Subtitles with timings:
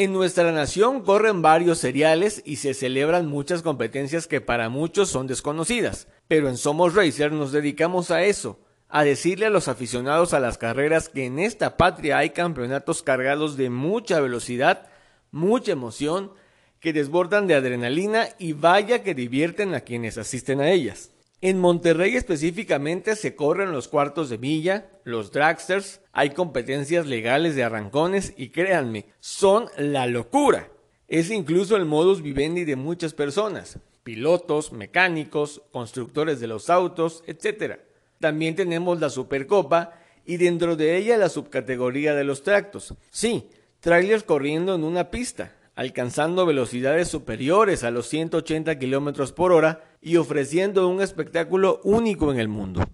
[0.00, 5.26] En nuestra nación corren varios seriales y se celebran muchas competencias que para muchos son
[5.26, 10.40] desconocidas, pero en Somos Racer nos dedicamos a eso, a decirle a los aficionados a
[10.40, 14.88] las carreras que en esta patria hay campeonatos cargados de mucha velocidad,
[15.32, 16.32] mucha emoción,
[16.80, 21.10] que desbordan de adrenalina y vaya que divierten a quienes asisten a ellas.
[21.42, 27.64] En Monterrey específicamente se corren los cuartos de milla, los dragsters, hay competencias legales de
[27.64, 30.68] arrancones y créanme, son la locura.
[31.08, 37.78] Es incluso el modus vivendi de muchas personas, pilotos, mecánicos, constructores de los autos, etc.
[38.18, 39.94] También tenemos la Supercopa
[40.26, 42.94] y dentro de ella la subcategoría de los tractos.
[43.10, 43.48] Sí,
[43.80, 50.16] trailers corriendo en una pista, alcanzando velocidades superiores a los 180 km por hora y
[50.16, 52.84] ofreciendo un espectáculo único en el mundo.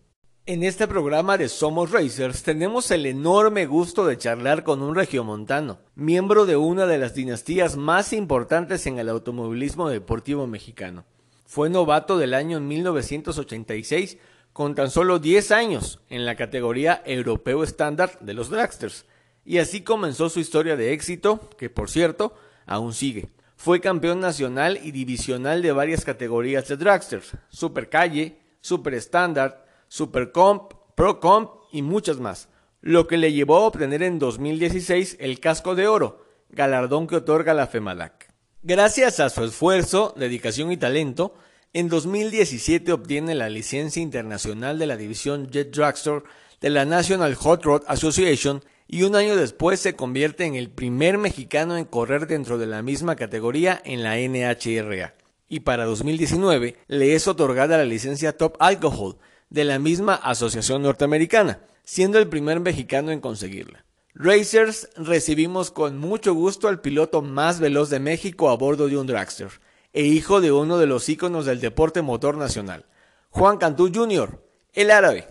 [0.48, 5.78] En este programa de Somos Racers tenemos el enorme gusto de charlar con un regiomontano,
[5.96, 11.04] miembro de una de las dinastías más importantes en el automovilismo deportivo mexicano.
[11.46, 14.18] Fue novato del año 1986
[14.52, 19.04] con tan solo 10 años en la categoría europeo estándar de los dragsters,
[19.44, 22.34] y así comenzó su historia de éxito, que por cierto,
[22.66, 23.28] aún sigue.
[23.66, 29.56] Fue campeón nacional y divisional de varias categorías de dragsters, Super Calle, Super Standard,
[29.88, 32.48] Super Comp, Pro Comp y muchas más,
[32.80, 37.54] lo que le llevó a obtener en 2016 el casco de oro, galardón que otorga
[37.54, 38.32] la FEMADAC.
[38.62, 41.34] Gracias a su esfuerzo, dedicación y talento,
[41.72, 46.22] en 2017 obtiene la licencia internacional de la división Jet Dragster
[46.60, 51.18] de la National Hot Rod Association y un año después se convierte en el primer
[51.18, 55.14] mexicano en correr dentro de la misma categoría en la NHRA.
[55.48, 59.18] Y para 2019 le es otorgada la licencia Top Alcohol
[59.50, 63.84] de la misma asociación norteamericana, siendo el primer mexicano en conseguirla.
[64.14, 69.06] Racers recibimos con mucho gusto al piloto más veloz de México a bordo de un
[69.06, 69.50] dragster
[69.92, 72.86] e hijo de uno de los íconos del deporte motor nacional,
[73.30, 74.42] Juan Cantú Jr.,
[74.72, 75.26] el árabe.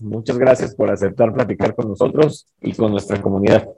[0.00, 3.68] Muchas gracias por aceptar platicar con nosotros y con nuestra comunidad.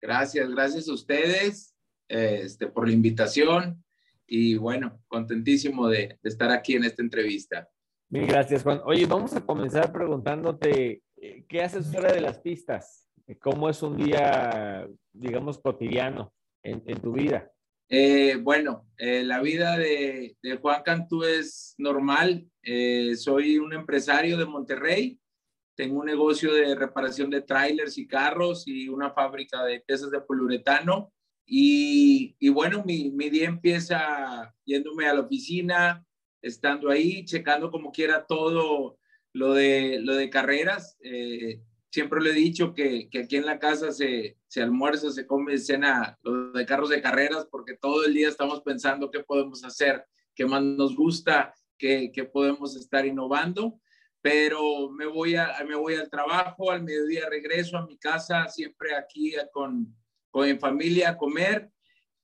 [0.00, 1.74] Gracias, gracias a ustedes
[2.08, 3.82] este, por la invitación
[4.26, 7.68] y bueno, contentísimo de, estar aquí en esta entrevista.
[8.10, 8.80] Mil gracias, Juan.
[8.84, 13.08] Oye, vamos a comenzar preguntándote, eh, ¿qué haces fuera de las pistas?
[13.40, 16.32] ¿Cómo es un día, digamos, cotidiano
[16.62, 17.50] en, tu vida?
[17.90, 22.46] Eh, bueno, eh, la vida de, de, Juan Cantú es normal.
[23.16, 25.18] soy un empresario de Monterrey
[25.78, 30.20] tengo un negocio de reparación de trailers y carros y una fábrica de piezas de
[30.20, 31.12] poliuretano.
[31.46, 36.04] Y, y bueno, mi, mi, día empieza yéndome a la oficina,
[36.42, 38.98] estando ahí, checando como quiera todo
[39.32, 40.96] lo de, lo de carreras.
[41.00, 41.62] Eh,
[41.92, 45.58] siempre le he dicho que, que, aquí en la casa se, se almuerza, se come,
[45.58, 50.04] cena lo de carros de carreras, porque todo el día estamos pensando qué podemos hacer,
[50.34, 53.80] qué más nos gusta, qué, qué podemos estar innovando
[54.20, 58.94] pero me voy, a, me voy al trabajo, al mediodía regreso a mi casa, siempre
[58.94, 59.94] aquí con,
[60.30, 61.70] con mi familia a comer.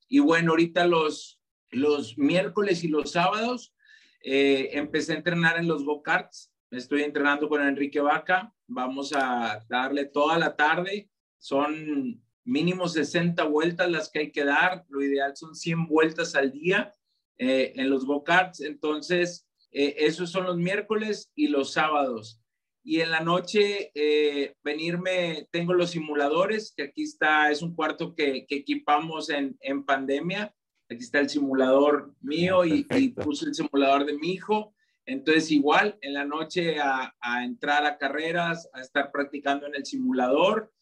[0.08, 1.40] Y bueno, ahorita los,
[1.70, 3.74] los miércoles y los sábados
[4.22, 6.52] eh, empecé a entrenar en los go-karts.
[6.70, 8.52] Estoy entrenando con Enrique Vaca.
[8.66, 11.10] Vamos a darle toda la tarde.
[11.38, 14.84] Son mínimo 60 vueltas las que hay que dar.
[14.88, 16.92] Lo ideal son 100 vueltas al día
[17.38, 18.60] eh, en los go-karts.
[18.60, 22.40] Entonces, eh, esos son los miércoles y los sábados.
[22.84, 28.14] Y en la noche, eh, venirme, tengo los simuladores, que aquí está, es un cuarto
[28.14, 30.54] que, equipamos en, pandemia.
[30.88, 32.84] Aquí está el simulador mío y,
[33.14, 34.74] puse el simulador de mi hijo.
[35.06, 37.12] Entonces, igual, en la noche a,
[37.42, 40.72] entrar a carreras, a estar practicando en el simulador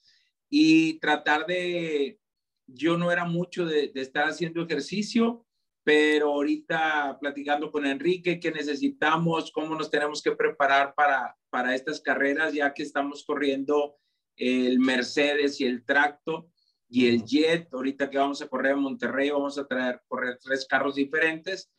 [0.50, 2.18] y tratar de,
[2.66, 5.46] yo no era mucho de estar haciendo ejercicio,
[5.84, 12.00] pero ahorita platicando con Enrique, qué necesitamos, cómo nos tenemos que preparar para, para estas
[12.00, 13.96] carreras, ya que estamos corriendo
[14.36, 16.48] el Mercedes y el Tracto
[16.88, 17.72] y el Jet.
[17.72, 21.70] Ahorita que vamos a correr a Monterrey, vamos a traer, correr tres carros diferentes.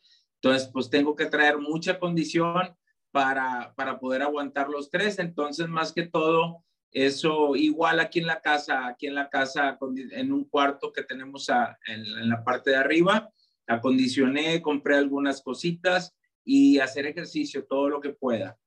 [0.42, 2.76] Entonces, pues tengo que traer mucha condición
[3.10, 5.18] para, para poder aguantar los tres.
[5.18, 6.64] Entonces, más que todo,
[6.94, 9.76] eso igual aquí en la casa, aquí en la casa,
[10.12, 11.48] en un cuarto que tenemos
[11.86, 13.30] en, la parte de arriba,
[13.66, 18.58] acondicioné, compré algunas cositas y hacer ejercicio todo lo que pueda.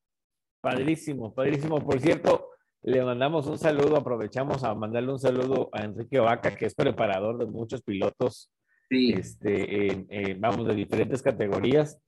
[0.62, 1.80] Padrísimo, padrísimo.
[1.80, 2.50] Por cierto,
[2.82, 7.38] le mandamos un saludo, aprovechamos a mandarle un saludo a Enrique Vaca, que es preparador
[7.38, 8.52] de muchos pilotos,
[8.90, 9.14] sí.
[9.14, 12.00] este, vamos, de diferentes categorías.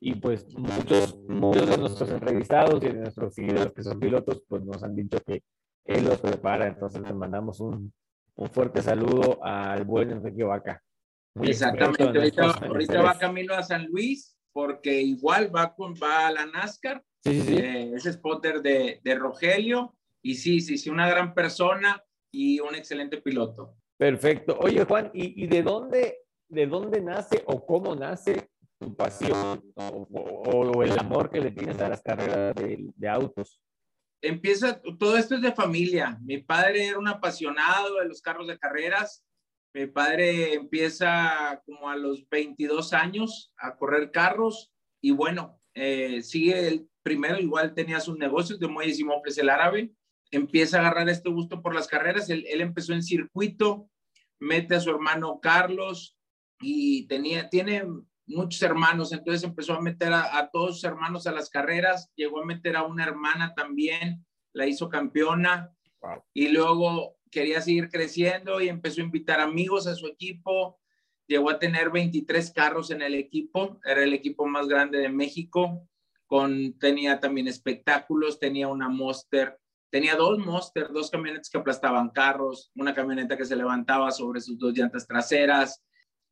[0.00, 4.62] Y pues muchos, muchos de nuestros entrevistados y de nuestros seguidores que son pilotos, pues
[4.62, 5.42] nos han dicho que
[5.84, 6.66] él los prepara.
[6.66, 7.92] Entonces le mandamos un,
[8.34, 10.82] un fuerte saludo al buen Enrique Vaca.
[11.42, 17.02] Exactamente, ahorita, va camino a San Luis porque igual va, con, va a la NASCAR,
[17.24, 22.02] sí, sí, eh, es spotter de, de, Rogelio y sí, sí, sí, una gran persona
[22.32, 23.76] y un excelente piloto.
[23.96, 24.56] Perfecto.
[24.60, 28.48] Oye Juan, ¿y, y de, dónde, de dónde nace o cómo nace
[28.78, 33.60] tu pasión o, o, el amor que le tienes a las carreras de, de autos?
[34.24, 36.18] empieza, todo esto es de familia.
[36.22, 39.24] Mi padre era un apasionado de los carros de carreras.
[39.74, 44.72] Mi padre empieza como a los 22 años a correr carros
[45.02, 49.50] y bueno, eh, sigue el primero, igual tenía sus negocios de muelles y mofles el
[49.50, 49.92] árabe.
[50.30, 52.30] Empieza a agarrar este gusto por las carreras.
[52.30, 53.90] Él, él empezó en circuito,
[54.38, 56.16] mete a su hermano Carlos
[56.60, 57.84] y tenía, tiene
[58.26, 62.46] muchos hermanos, entonces empezó a meter a, todos sus hermanos a las carreras, llegó a
[62.46, 65.70] meter a una hermana también, la hizo campeona
[66.32, 70.78] y luego quería seguir creciendo y empezó a invitar amigos a su equipo,
[71.26, 75.88] llegó a tener 23 carros en el equipo, era el equipo más grande de México,
[76.26, 79.58] con, tenía también espectáculos, tenía una Monster,
[79.90, 84.56] tenía dos Monster, dos camionetas que aplastaban carros, una camioneta que se levantaba sobre sus
[84.56, 85.82] dos llantas traseras,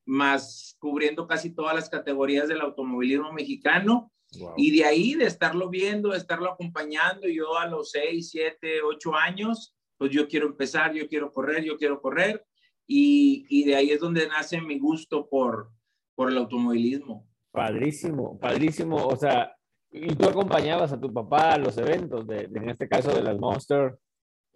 [0.06, 4.12] más cubriendo casi todas las categorías del automovilismo mexicano.
[4.56, 9.14] Y de ahí, de estarlo viendo, de estarlo acompañando, yo a los 6, 7, 8
[9.14, 12.44] años, pues yo quiero empezar, yo quiero correr, yo quiero correr.
[12.88, 15.70] Y, y de ahí es donde nace mi gusto por,
[16.16, 17.28] por el automovilismo.
[17.52, 18.96] Padrísimo, padrísimo.
[19.06, 19.54] O sea,
[19.93, 23.38] y tú acompañabas a tu papá a los eventos, de, en este caso de las
[23.38, 23.96] Monster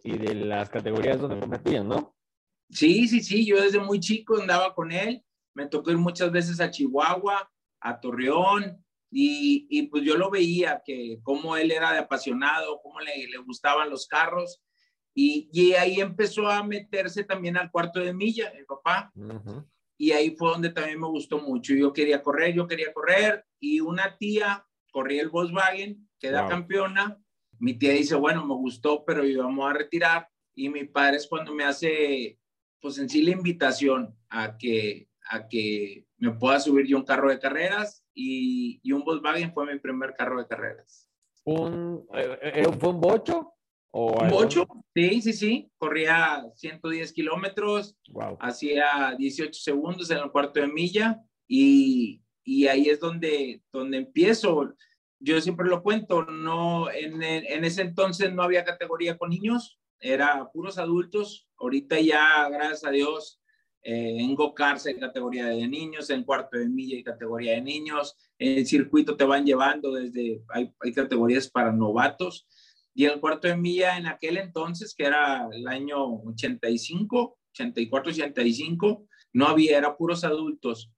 [0.02, 2.16] y de las categorías donde competían, ¿no?
[2.68, 5.22] Sí, sí, sí, yo desde muy chico andaba con él
[5.56, 7.50] me tocó ir muchas veces a Chihuahua,
[7.80, 13.00] a Torreón, y, y pues yo lo veía, que cómo él era de apasionado, cómo
[13.00, 14.60] le, le gustaban los carros,
[15.18, 19.10] y, y, ahí empezó a meterse también al cuarto de milla, el papá.
[19.96, 21.72] Y ahí fue donde también me gustó mucho.
[21.72, 23.46] Yo quería correr, yo quería correr.
[23.58, 27.18] Y una tía corría el Volkswagen, queda campeona.
[27.58, 30.28] Mi tía dice, bueno, me gustó, pero íbamos a retirar.
[30.54, 32.38] Y mi padre es cuando me hace,
[32.78, 37.30] pues en sí, la invitación a que a que me pueda subir yo un carro
[37.30, 41.10] de carreras y, y un Volkswagen fue mi primer carro de carreras.
[41.44, 43.55] ¿Un, eh, eh, ¿Fue un bocho?
[43.98, 45.70] O un bocho, sí, sí, sí.
[45.78, 47.96] Corría 110 kilómetros,
[48.40, 54.74] hacía 18 segundos en el cuarto de milla y, y ahí es donde, donde empiezo.
[55.18, 60.46] Yo siempre lo cuento, no, en, en ese entonces no había categoría con niños, era
[60.52, 61.48] puros adultos.
[61.56, 63.40] Ahorita ya, gracias a Dios,
[63.88, 68.14] eh, en Gokarts hay categoría de niños, en cuarto de milla hay categoría de niños,
[68.36, 72.46] en el circuito te van llevando desde, hay, hay categorías para novatos,
[72.96, 79.06] y el cuarto de milla en aquel entonces, que era el año 85, 84, 85,
[79.34, 80.90] no había, era puros adultos.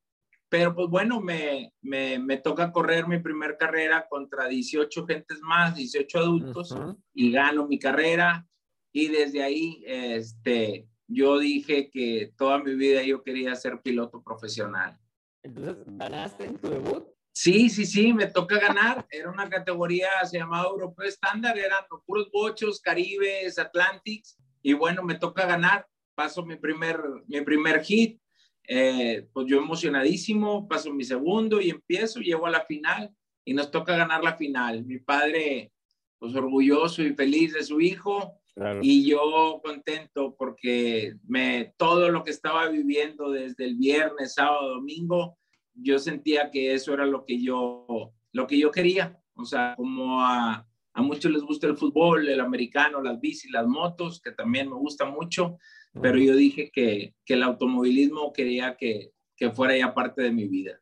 [0.49, 5.75] Pero pues bueno, me, me, me toca correr mi primer carrera contra 18 gentes más,
[5.75, 6.73] 18 adultos,
[7.13, 8.47] y gano mi carrera.
[8.93, 14.97] Y desde ahí, este, yo dije que toda mi vida yo quería ser piloto profesional.
[15.43, 17.18] Entonces, ¿ganaste en tu debut?
[17.41, 19.07] Sí, sí, sí, me toca ganar.
[19.09, 25.15] Era una categoría, se llamaba Europeo Estándar, eran puros bochos, Caribes, Atlantics, y bueno, me
[25.15, 25.87] toca ganar.
[26.17, 28.21] Paso mi primer, mi primer hit,
[28.67, 33.15] eh, pues yo emocionadísimo, paso mi segundo y empiezo, llego a la final
[33.45, 34.85] y nos toca ganar la final.
[34.85, 35.71] Mi padre,
[36.19, 38.41] pues orgulloso y feliz de su hijo,
[38.83, 45.39] y yo contento porque me, todo lo que estaba viviendo desde el viernes, sábado, domingo,
[45.81, 49.21] yo sentía que eso era lo que yo, lo que yo quería.
[49.35, 53.67] O sea, como a, a muchos les gusta el fútbol, el americano, las bicis, las
[53.67, 55.59] motos, que también me gusta mucho,
[56.01, 60.49] pero yo dije que, que el automovilismo quería que, que fuera ya parte de mi
[60.49, 60.81] vida.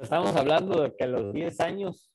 [0.00, 2.10] Estamos hablando de que a los 10 años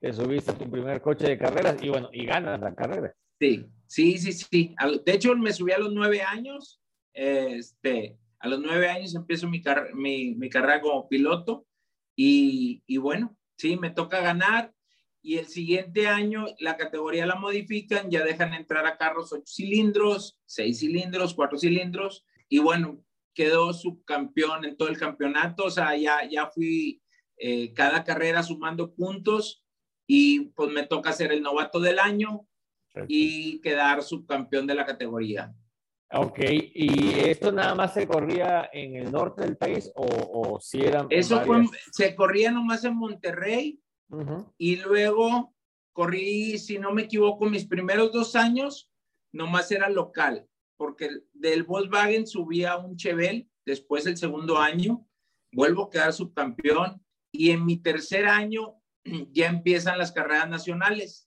[0.00, 3.14] te subiste a tu primer coche de carreras y bueno, y ganas la carrera.
[3.40, 4.74] Sí, sí, sí, sí.
[5.04, 6.80] De hecho, me subí a los nueve años.
[7.12, 9.62] Este, a los nueve años empiezo mi,
[9.94, 11.66] mi, mi carrera como piloto
[12.14, 14.72] y, y, bueno, sí, me toca ganar
[15.22, 20.38] y el siguiente año la categoría la modifican, ya dejan entrar a carros 8 cilindros,
[20.46, 23.02] 6 cilindros, 4 cilindros, y bueno,
[23.34, 27.02] quedó subcampeón en todo el campeonato, o sea, ya, ya fui
[27.38, 29.64] eh, cada carrera sumando puntos
[30.06, 32.46] y pues me toca ser el novato del año
[33.08, 35.54] y quedar subcampeón de la categoría.
[36.12, 40.80] Ok, ¿y esto nada más se corría en el norte del país o, o si
[40.80, 41.08] eran...
[41.10, 43.80] Eso fue, se corría nomás en Monterrey
[44.56, 45.52] y luego
[45.92, 48.90] corrí, si no me equivoco, mis primeros dos años,
[49.32, 50.46] nomás era local,
[50.76, 55.06] porque del Volkswagen subía un Chevel, después el segundo año,
[55.52, 58.80] vuelvo a quedar subcampeón y en mi tercer año
[59.32, 61.25] ya empiezan las carreras nacionales.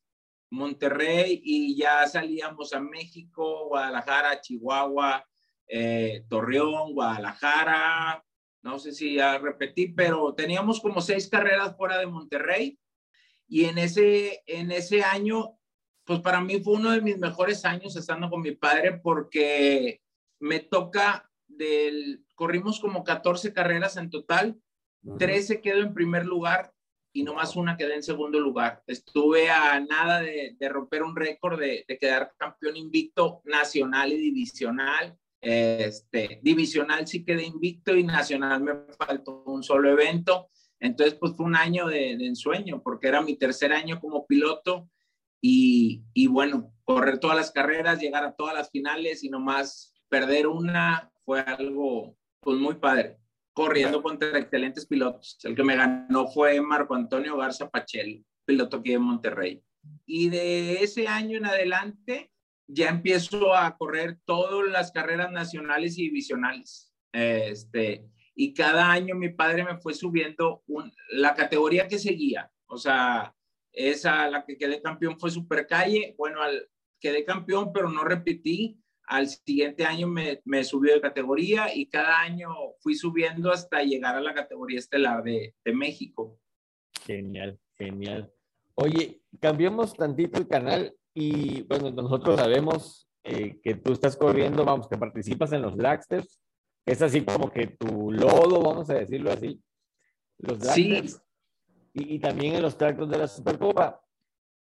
[0.49, 5.25] Monterrey y ya salíamos a México, Guadalajara, Chihuahua,
[5.67, 8.23] eh, Torreón, Guadalajara,
[8.61, 12.79] no sé si ya repetí, pero teníamos como seis carreras fuera de Monterrey.
[13.47, 15.57] Y en ese, en ese año,
[16.03, 20.01] pues para mí fue uno de mis mejores años estando con mi padre porque
[20.39, 24.59] me toca del, corrimos como 14 carreras en total,
[25.17, 26.73] 13 quedó en primer lugar
[27.11, 28.83] y nomás una quedé en segundo lugar.
[28.85, 35.17] Estuve a nada de, romper un récord de, quedar campeón invicto nacional y divisional.
[35.41, 40.49] Este, divisional sí quedé invicto y nacional me faltó un solo evento.
[40.79, 44.89] Entonces, pues fue un año de, ensueño porque era mi tercer año como piloto
[45.41, 50.47] y, y, bueno, correr todas las carreras, llegar a todas las finales y nomás perder
[50.47, 53.18] una fue algo pues muy padre
[53.59, 55.37] corriendo contra excelentes pilotos.
[55.43, 59.61] El que me ganó fue Marco Antonio Garza Pachel, piloto aquí de Monterrey.
[60.05, 62.31] Y de ese año en adelante
[62.67, 66.93] ya empiezo a correr todas las carreras nacionales y divisionales.
[67.11, 70.63] Este, y cada año mi padre me fue subiendo
[71.11, 72.49] la categoría que seguía.
[72.65, 73.35] O sea,
[73.73, 76.15] esa, la que quedé campeón fue Supercalle.
[76.17, 76.69] Bueno, al,
[77.01, 78.78] quedé campeón, pero no repetí
[79.09, 82.49] al siguiente año me, me subió de categoría y cada año
[82.79, 86.39] fui subiendo hasta llegar a la categoría estelar de, de México.
[87.07, 88.31] Genial, genial.
[88.75, 94.87] Oye, cambiamos tantito el canal y bueno, nosotros sabemos eh, que tú estás corriendo, vamos,
[94.87, 96.39] que participas en los Dragsters.
[96.85, 99.59] Es así como que tu lodo, vamos a decirlo así.
[100.37, 101.13] Los Dragsters.
[101.13, 101.19] Sí.
[101.95, 103.99] Y, y, también en los tractos de la Supercopa.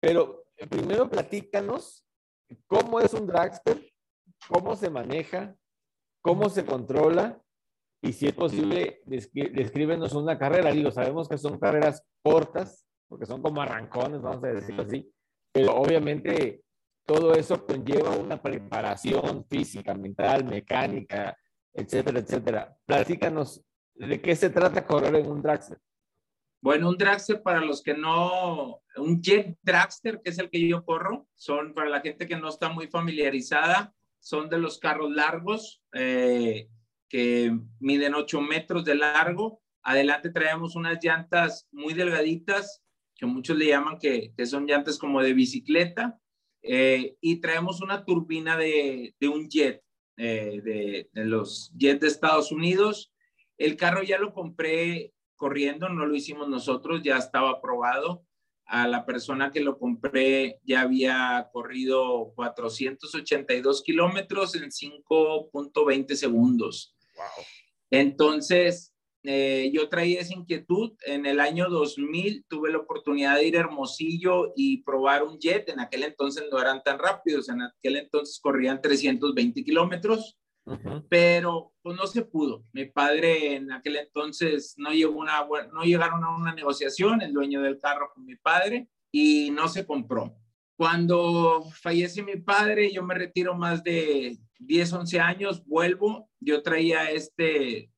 [0.02, 2.06] Pero eh, primero platícanos
[2.68, 3.93] cómo es un Dragster
[4.48, 5.56] cómo se maneja,
[6.22, 7.42] cómo se controla
[8.02, 10.72] y si es posible, descríbenos una carrera.
[10.72, 15.10] Digo, sabemos que son carreras cortas, porque son como arrancones, vamos a decirlo así,
[15.54, 16.64] pero obviamente
[17.06, 21.38] todo eso conlleva una preparación física, mental, mecánica,
[21.74, 22.78] etcétera, etcétera.
[22.86, 23.64] Platícanos
[23.96, 25.78] de qué se trata correr en un dragster.
[26.62, 30.84] Bueno, un dragster para los que no, un jet dragster, que es el que yo
[30.84, 33.94] corro, son para la gente que no está muy familiarizada,
[34.24, 36.70] son de los carros largos eh,
[37.10, 39.62] que miden 8 metros de largo.
[39.84, 42.82] Adelante traemos unas llantas muy delgaditas,
[43.16, 46.22] que muchos le llaman que, son llantas como de bicicleta,
[46.62, 49.84] eh, y traemos una turbina de, un jet,
[50.16, 53.14] eh, de, de, los jets de Estados Unidos.
[53.58, 58.26] El carro ya lo compré corriendo, no lo hicimos nosotros, ya estaba aprobado
[58.74, 66.96] a la persona que lo compré ya había corrido 482 kilómetros en 5.20 segundos.
[67.92, 70.94] Entonces, eh, yo traía esa inquietud.
[71.06, 75.70] En el año 2000 tuve la oportunidad de ir a Hermosillo y probar un jet.
[75.70, 80.40] En aquel entonces no eran tan rápidos, en aquel entonces corrían 320 kilómetros
[81.10, 82.64] pero pues no se pudo.
[82.72, 87.62] Mi padre en aquel entonces no, llegó una, no llegaron a una negociación, el dueño
[87.62, 90.36] del carro con mi padre, y no se compró.
[90.76, 97.12] Cuando fallece mi padre, yo me retiro más de 10, 11 años, vuelvo, yo traía
[97.12, 97.92] este,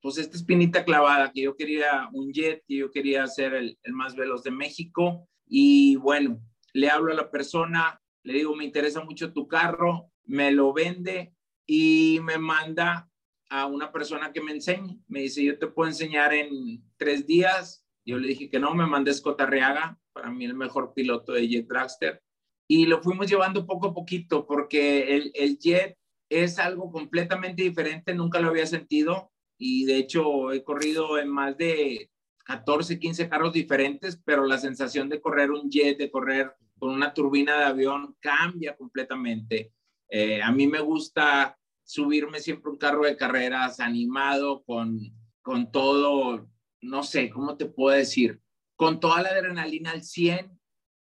[0.00, 3.92] pues esta espinita clavada, que yo quería un jet, que yo quería ser el, el
[3.92, 6.40] más veloz de México, y bueno,
[6.72, 11.34] le hablo a la persona, le digo, me interesa mucho tu carro, me lo vende,
[11.74, 13.08] y me manda
[13.48, 15.00] a una persona que me enseñe.
[15.08, 17.82] Me dice, yo te puedo enseñar en tres días.
[18.04, 21.48] Yo le dije que no, me mandé Scott Arriaga, para mí el mejor piloto de
[21.48, 22.22] Jet Dragster.
[22.68, 25.96] Y lo fuimos llevando poco a poquito porque el, el Jet
[26.28, 29.32] es algo completamente diferente, nunca lo había sentido.
[29.56, 32.10] Y de hecho he corrido en más de
[32.44, 37.14] 14, 15 carros diferentes, pero la sensación de correr un jet, de correr con una
[37.14, 39.72] turbina de avión cambia completamente.
[40.10, 41.58] Eh, a mí me gusta
[41.92, 44.98] subirme siempre un carro de carreras animado, con,
[45.42, 46.48] con todo,
[46.80, 48.40] no sé, ¿cómo te puedo decir?
[48.76, 50.58] Con toda la adrenalina al 100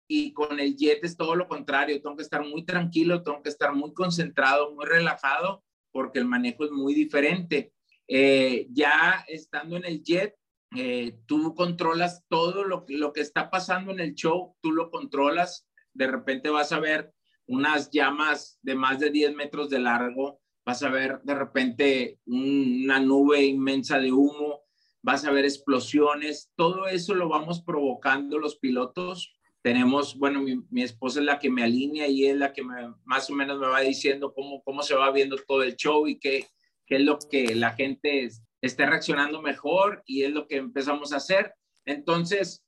[0.08, 3.50] y con el jet es todo lo contrario, tengo que estar muy tranquilo, tengo que
[3.50, 7.74] estar muy concentrado, muy relajado, porque el manejo es muy diferente.
[8.08, 10.34] Eh, ya estando en el jet,
[10.78, 15.68] eh, tú controlas todo lo, lo que está pasando en el show, tú lo controlas,
[15.94, 17.14] de repente vas a ver
[17.48, 23.00] unas llamas de más de 10 metros de largo, vas a ver de repente una
[23.00, 24.62] nube inmensa de humo,
[25.02, 29.34] vas a ver explosiones, todo eso lo vamos provocando los pilotos.
[29.62, 33.34] Tenemos, bueno, mi, esposa es la que me alinea y es la que más o
[33.34, 36.48] menos me va diciendo cómo, cómo se va viendo todo el show y qué,
[36.86, 38.30] qué es lo que la gente
[38.62, 41.54] esté reaccionando mejor y es lo que empezamos a hacer.
[41.86, 42.64] Entonces,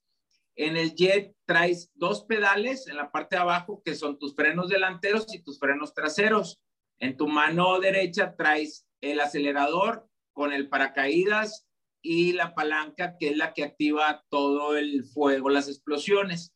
[0.56, 4.70] en el jet traes dos pedales en la parte de abajo que son tus frenos
[4.70, 6.60] delanteros y tus frenos traseros.
[7.02, 11.68] En tu mano derecha traes el acelerador con el paracaídas
[12.02, 16.56] y la palanca que es la que activa todo el fuego, las explosiones.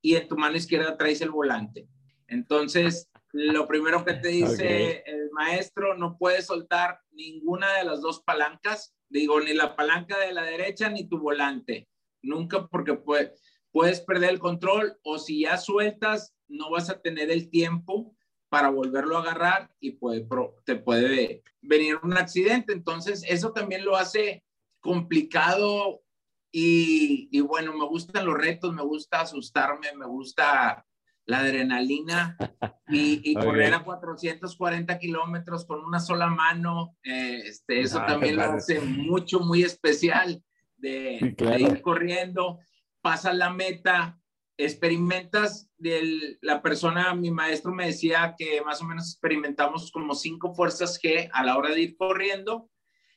[0.00, 1.88] Y en tu mano izquierda traes el volante.
[2.28, 8.22] Entonces, lo primero que te dice el maestro, no puedes soltar ninguna de las dos
[8.22, 11.88] palancas, digo, ni la palanca de la derecha ni tu volante
[12.22, 17.50] nunca porque puedes perder el control o si ya sueltas, no vas a tener el
[17.50, 18.14] tiempo
[18.48, 20.26] para volverlo a agarrar y puede,
[20.64, 22.72] te puede venir un accidente.
[22.72, 24.44] Entonces, eso también lo hace
[24.80, 26.02] complicado
[26.50, 30.86] y, y, bueno, me gustan los retos, me gusta asustarme, me gusta
[31.28, 32.36] la adrenalina
[32.88, 38.44] y, correr a 440 kilómetros con una sola mano, eh, este, eso ah, también lo
[38.44, 40.42] hace mucho, muy especial
[40.78, 42.60] de, ir corriendo,
[43.02, 44.18] pasas la meta,
[44.58, 50.52] experimentas, de la persona, mi maestro me decía que más o menos experimentamos como cinco
[50.52, 52.68] fuerzas G a la hora de ir corriendo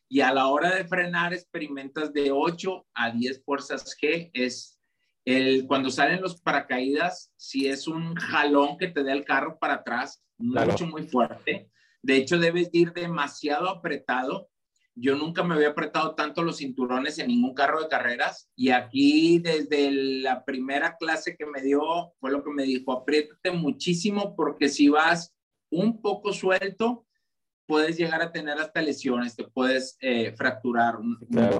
[0.07, 4.29] y a la hora de frenar experimentas de 8 a 10 fuerzas G.
[4.33, 4.79] Es
[5.25, 9.75] el, cuando salen los paracaídas, si es un jalón que te da el carro para
[9.75, 11.71] atrás, mucho, muy fuerte.
[12.03, 14.49] De hecho, debes ir demasiado apretado
[14.95, 19.39] yo nunca me había apretado tanto los cinturones en ningún carro de carreras y aquí
[19.39, 24.69] desde la primera clase que me dio fue lo que me dijo, apriétate muchísimo porque
[24.69, 25.33] si vas
[25.71, 27.05] un poco suelto,
[27.65, 30.97] puedes llegar a tener hasta lesiones, te puedes eh, fracturar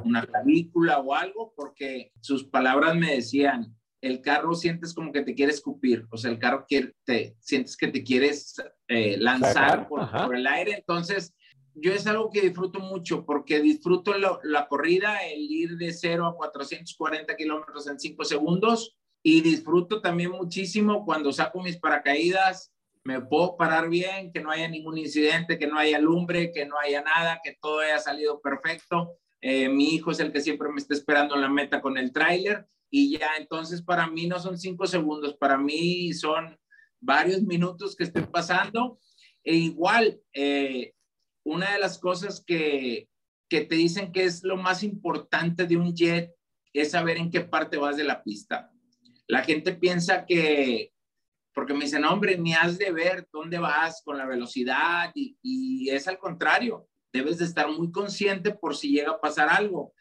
[0.04, 5.36] una clavícula o algo porque sus palabras me decían, el carro sientes como que te
[5.36, 8.56] quiere escupir, o sea, el carro quiere, te sientes que te quieres
[8.88, 11.34] eh, lanzar por el aire, entonces
[11.76, 16.36] yo es algo que disfruto mucho porque disfruto la corrida, el ir de 0 a
[16.36, 23.58] 440 kilómetros en 5 segundos y disfruto también muchísimo cuando saco mis paracaídas, me puedo
[23.58, 27.40] parar bien, que no haya ningún incidente, que no haya lumbre, que no haya nada,
[27.44, 29.18] que todo haya salido perfecto.
[29.42, 32.12] Eh, mi hijo es el que siempre me está esperando en la meta con el
[32.12, 36.58] tráiler y ya entonces para mí no son 5 segundos, para mí son
[37.00, 39.00] varios minutos que estoy pasando.
[39.44, 40.94] E igual, eh,
[41.52, 43.10] una de las cosas que,
[43.50, 46.34] que te dicen que es lo más importante de un jet
[46.74, 48.72] es saber en qué parte vas de la pista.
[49.28, 50.94] La gente piensa que,
[51.54, 55.90] porque me dicen, hombre, ni has de ver dónde vas con la velocidad y, y
[55.90, 59.94] es al contrario, debes de estar muy consciente por si llega a pasar algo.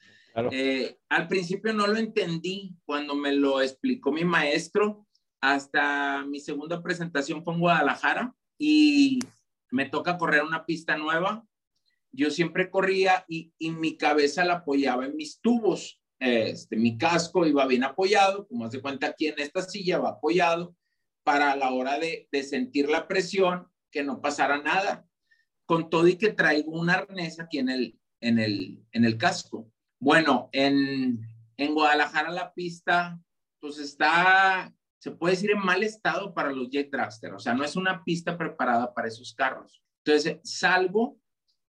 [0.53, 5.07] Eh, al principio no lo entendí cuando me lo explicó mi maestro,
[5.41, 9.19] hasta mi segunda presentación fue en Guadalajara y
[9.71, 11.45] me toca correr una pista nueva,
[12.13, 16.01] yo siempre corría y, mi cabeza la apoyaba en mis tubos.
[16.19, 20.77] Este, mi casco iba bien apoyado, como hace cuenta aquí en esta silla va apoyado
[21.23, 25.07] para a la hora de, sentir la presión que no pasara nada.
[25.67, 29.71] Con todo y que traigo un arnés aquí en el, en el, en el casco.
[30.01, 31.21] Bueno, en,
[31.57, 33.21] en Guadalajara la pista
[33.61, 37.65] pues está se puede decir en mal estado para los jet dragster, o sea, no
[37.65, 39.83] es una pista preparada para esos carros.
[40.05, 41.19] Entonces, salgo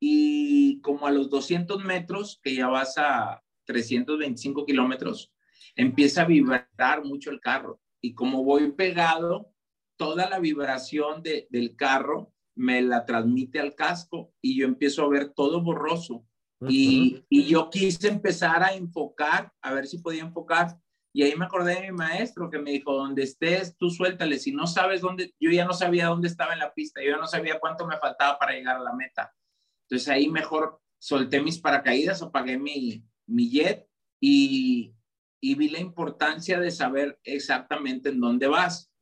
[0.01, 5.31] y como a los 200 metros, que ya vas a 325 kilómetros,
[5.77, 7.81] empieza a vibrar mucho el carro.
[8.01, 9.53] Y como voy pegado,
[9.99, 15.35] toda la vibración del carro me la transmite al casco y yo empiezo a ver
[15.35, 16.25] todo borroso.
[16.67, 20.81] y, y yo quise empezar a enfocar, a ver si podía enfocar
[21.19, 24.39] y ahí me acordé de mi maestro que me dijo, donde estés, tú suéltale.
[24.39, 27.17] Si no sabes dónde, yo ya no sabía dónde estaba en la pista, yo ya
[27.17, 29.35] no sabía cuánto me faltaba para llegar a la meta.
[29.83, 33.89] Entonces ahí mejor solté mis paracaídas, apagué mi, mi jet
[34.21, 34.95] y,
[35.41, 38.93] y vi la importancia de saber exactamente en dónde vas.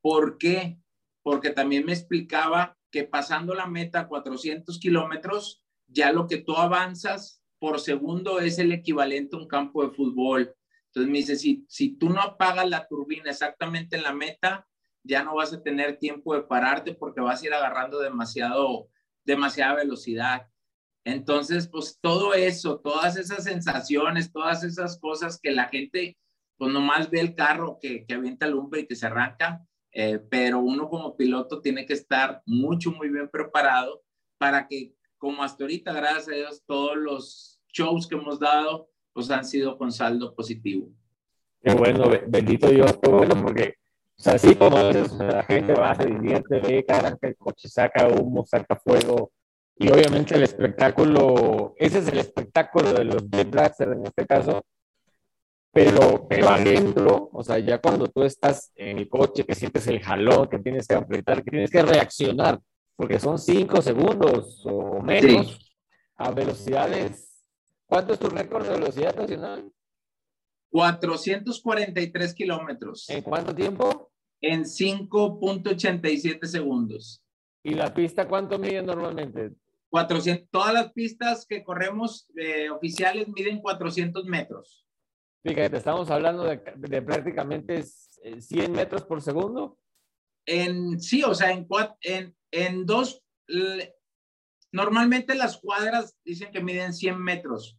[0.00, 0.78] ¿Por qué?
[1.24, 7.42] Porque también me explicaba que pasando la meta 400 kilómetros, ya lo que tú avanzas
[7.58, 10.55] por segundo es el equivalente a un campo de fútbol
[10.96, 14.66] Entonces me dice, si, si tú no apagas la turbina exactamente en la meta,
[15.02, 18.88] ya no vas a tener tiempo de pararte porque vas a ir agarrando demasiado,
[19.22, 20.48] demasiada velocidad.
[21.04, 26.16] Entonces, pues todo eso, todas esas sensaciones, todas esas cosas que la gente,
[26.56, 30.60] pues nomás ve el carro que, que avienta lumbre y que se arranca, eh, pero
[30.60, 34.02] uno como piloto tiene que estar mucho, muy bien preparado
[34.38, 39.30] para que, como hasta ahorita, gracias a Dios, todos los shows que hemos dado, pues
[39.30, 40.90] han sido con saldo positivo.
[41.62, 43.76] Qué bueno, bendito Dios, qué bueno, porque,
[44.14, 48.08] o sea, así como la gente va, se divierte, ve, cara, que el coche saca
[48.08, 49.32] humo, saca fuego,
[49.78, 54.66] y obviamente el espectáculo, ese es el espectáculo de los de Blaster en este caso,
[55.72, 60.02] pero, pero adentro, o sea, ya cuando tú estás en el coche, que sientes el
[60.02, 62.60] jalón, que tienes que apretar, que tienes que reaccionar,
[62.94, 65.58] porque son cinco segundos o menos
[66.16, 67.25] a velocidades.
[67.86, 69.72] ¿Cuánto es tu récord de velocidad nacional?
[70.70, 73.08] 443 kilómetros.
[73.08, 74.10] ¿En cuánto tiempo?
[74.40, 77.22] En 5.87 segundos.
[77.62, 79.52] ¿Y la pista cuánto mide normalmente?
[79.88, 84.84] 400, todas las pistas que corremos eh, oficiales miden 400 metros.
[85.42, 89.78] Fíjate, estamos hablando de, prácticamente 100 eh, metros por segundo.
[90.44, 91.66] En, sí, o sea, en,
[92.02, 93.22] en, en dos,
[94.76, 97.78] normalmente las cuadras dicen que miden 100 metros.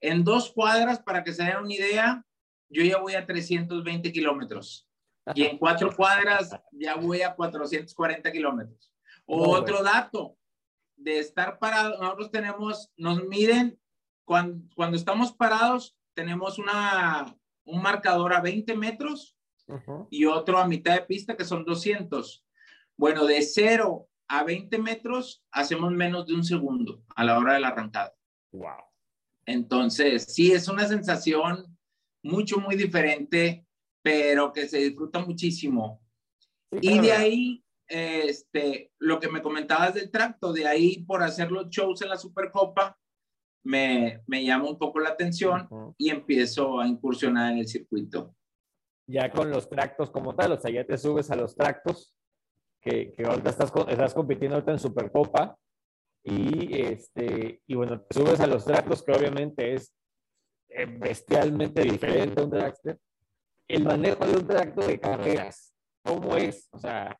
[0.00, 2.26] En dos cuadras, para que se den una idea,
[2.68, 4.88] yo ya voy a 320 kilómetros.
[5.36, 8.92] Y en cuatro cuadras ya voy a 440 kilómetros.
[9.24, 10.36] Otro dato
[10.96, 13.78] de estar parados, nosotros tenemos, nos miden,
[14.24, 19.36] cuando, cuando estamos parados, tenemos una, un marcador a 20 metros
[20.10, 22.44] y otro a mitad de pista que son 200.
[22.96, 27.60] Bueno, de 0 a 20 metros hacemos menos de un segundo a la hora de
[27.60, 28.14] la arrancada.
[28.52, 28.82] Wow.
[29.44, 31.76] Entonces, sí, es una sensación
[32.22, 33.66] mucho, muy diferente,
[34.00, 36.00] pero que se disfruta muchísimo.
[36.70, 41.68] y de ahí, este, lo que me comentabas del tracto, de ahí por hacer los
[41.68, 42.98] shows en la Supercopa,
[43.64, 45.68] me, me llama un poco la atención
[45.98, 48.34] y empiezo a incursionar en el circuito.
[49.06, 52.14] Ya con los tractos como tal, o sea, ya te subes a los tractos,
[52.82, 55.56] que, que ahorita estás, estás compitiendo ahorita en Supercopa,
[56.24, 59.92] y, este, y bueno, te subes a los tractos, que obviamente es
[60.68, 62.98] eh, bestialmente diferente a un dragster.
[63.66, 66.68] El manejo de un tracto de carreras, ¿cómo es?
[66.72, 67.18] O sea,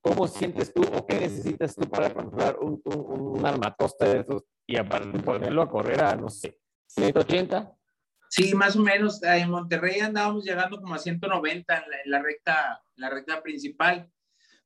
[0.00, 4.44] ¿cómo sientes tú o qué necesitas tú para controlar un, un, un armatoste de esos
[4.66, 7.72] y aparte ponerlo a correr a, no sé, 180.
[8.28, 9.22] Sí, más o menos.
[9.22, 14.10] En Monterrey andábamos llegando como a 190 en la, recta, la recta principal.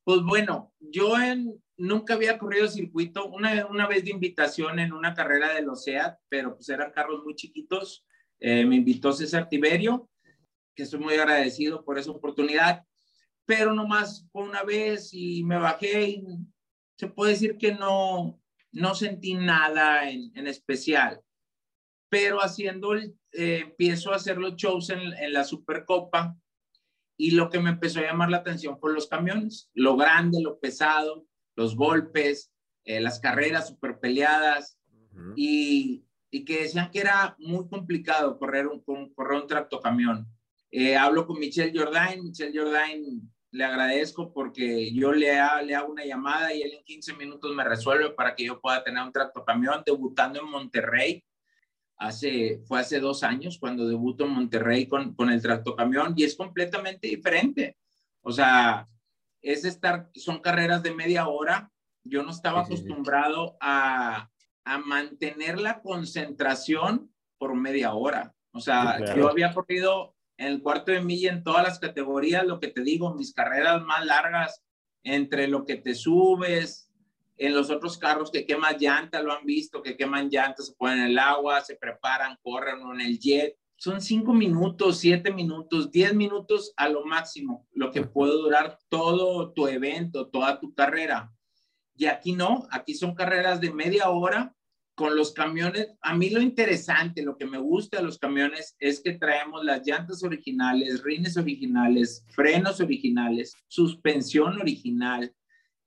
[0.03, 5.13] Pues bueno, yo en, nunca había corrido circuito, una, una vez de invitación en una
[5.13, 8.05] carrera de los SEAT, pero pues eran carros muy chiquitos.
[8.39, 10.09] Eh, me invitó César Tiberio,
[10.75, 12.83] que estoy muy agradecido por esa oportunidad,
[13.45, 16.23] pero nomás fue una vez y me bajé y
[16.97, 18.39] se puede decir que no,
[18.71, 21.21] no sentí nada en, especial,
[22.09, 26.35] pero haciendo, eh, empiezo a hacer los shows en, la Supercopa
[27.17, 30.59] y lo que me empezó a llamar la atención fue los camiones, lo grande, lo
[30.59, 32.51] pesado, los golpes,
[32.85, 34.79] eh, las carreras super peleadas
[35.35, 36.05] y,
[36.45, 38.81] que decían que era muy complicado correr un,
[39.13, 40.25] correr un tractocamión.
[40.71, 45.27] Eh, hablo con Michelle Jordain, Michelle Jordain le agradezco porque yo le,
[45.65, 48.83] le hago una llamada y él en 15 minutos me resuelve para que yo pueda
[48.83, 51.23] tener un tractocamión debutando en Monterrey.
[52.01, 56.35] Hace, fue hace dos años cuando debuto en Monterrey con, con el tractocamión y es
[56.35, 57.77] completamente diferente.
[58.21, 58.87] O sea,
[59.41, 61.71] es estar, son carreras de media hora.
[62.03, 64.31] Yo no estaba acostumbrado a,
[64.65, 68.33] a mantener la concentración por media hora.
[68.51, 72.59] O sea, yo había corrido en el cuarto de milla en todas las categorías, lo
[72.59, 74.63] que te digo, mis carreras más largas,
[75.03, 76.90] entre lo que te subes,
[77.41, 80.99] en los otros carros que queman llanta, lo han visto, que queman llantas, se ponen
[80.99, 83.57] en el agua, se preparan, corren en el jet.
[83.77, 89.53] Son cinco minutos, siete minutos, diez minutos a lo máximo, lo que puede durar todo
[89.53, 91.33] tu evento, toda tu carrera.
[91.95, 94.55] Y aquí no, aquí son carreras de media hora
[94.93, 99.01] con los camiones, a mí lo interesante, lo que me gusta de los camiones es
[99.01, 105.33] que traemos las llantas originales, rines originales, frenos originales, suspensión original.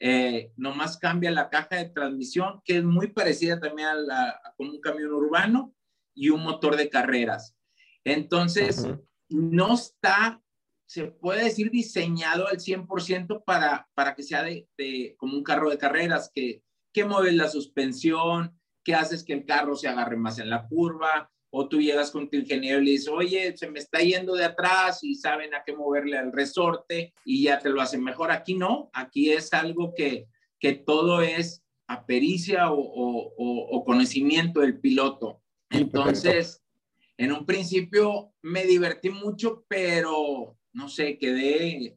[0.01, 4.69] Eh, nomás cambia la caja de transmisión, que es muy parecida también a, la, con
[4.69, 5.75] un camión urbano
[6.15, 7.57] y un motor de carreras.
[8.05, 8.87] Entonces,
[9.29, 10.43] no está,
[10.87, 15.71] se puede decir, diseñado al 100% para, para que sea de, de, como un carro
[15.71, 20.39] de carreras, que, que mueve la suspensión, que haces que el carro se agarre más
[20.39, 23.79] en la curva o tú llegas con tu ingeniero y le dices, oye, se me
[23.79, 27.81] está yendo de atrás y saben a qué moverle al resorte y ya te lo
[27.81, 28.33] hacen mejor.
[28.33, 30.27] Aquí no, aquí es algo que,
[30.59, 32.77] que todo es a pericia o,
[33.37, 35.43] o conocimiento del piloto.
[35.71, 36.61] Entonces,
[37.19, 41.97] en un principio me divertí mucho, pero no sé, quedé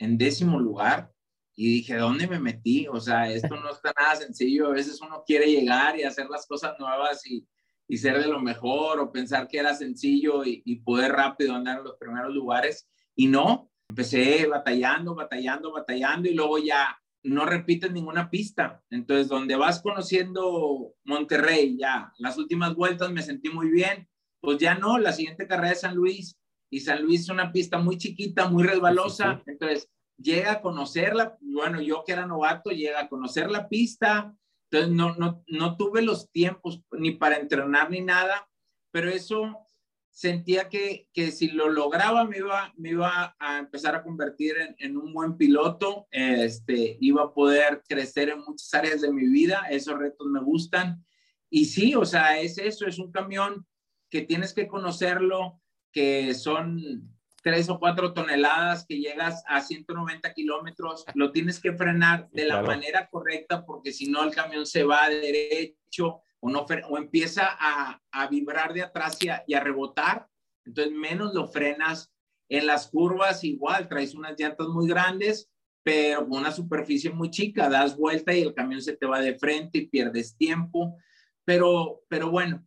[0.00, 1.12] en décimo lugar
[1.54, 2.88] y dije, ¿dónde me metí?
[2.88, 4.66] O sea, esto no está nada sencillo.
[4.66, 7.46] A veces uno quiere llegar y hacer las cosas nuevas y,
[7.88, 11.78] y ser de lo mejor o pensar que era sencillo y, y, poder rápido andar
[11.78, 12.86] en los primeros lugares.
[13.16, 18.82] Y no, empecé batallando, batallando, batallando y luego ya no repites ninguna pista.
[18.90, 24.08] Entonces, donde vas conociendo Monterrey, ya las últimas vueltas me sentí muy bien,
[24.40, 26.36] pues ya no, la siguiente carrera es San Luis
[26.70, 31.80] y San Luis es una pista muy chiquita, muy resbalosa, entonces llega a conocerla, bueno,
[31.80, 34.34] yo que era novato, llega a conocer la pista,
[34.70, 38.48] entonces no, no, no tuve los tiempos ni para entrenar ni nada,
[38.90, 39.66] pero eso
[40.10, 44.96] sentía que, que si lo lograba me iba, me iba a empezar a convertir en,
[44.96, 49.96] un buen piloto, este, iba a poder crecer en muchas áreas de mi vida, esos
[49.96, 51.04] retos me gustan.
[51.48, 53.64] Y sí, o sea, es eso, es un camión
[54.10, 61.04] que tienes que conocerlo, que son tres o cuatro toneladas, que llegas a 190 kilómetros,
[61.14, 65.08] lo tienes que frenar de la manera correcta porque si no el camión se va
[65.08, 70.28] derecho o, no, o empieza a, a vibrar de atrás y a, y a rebotar,
[70.64, 72.12] entonces menos lo frenas.
[72.50, 75.50] En las curvas igual, traes unas llantas muy grandes,
[75.82, 79.38] pero con una superficie muy chica, das vuelta y el camión se te va de
[79.38, 80.96] frente y pierdes tiempo.
[81.44, 82.66] Pero, pero bueno,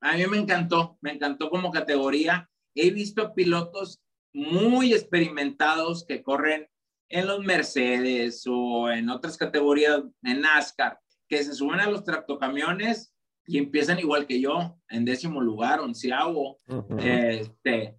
[0.00, 2.48] a mí me encantó, me encantó como categoría.
[2.80, 4.00] He visto pilotos
[4.32, 6.68] muy experimentados que corren
[7.08, 13.12] en los Mercedes o en otras categorías en NASCAR, que se suben a los tractocamiones
[13.46, 16.60] y empiezan igual que yo, en décimo lugar, onceavo.
[16.98, 17.96] este,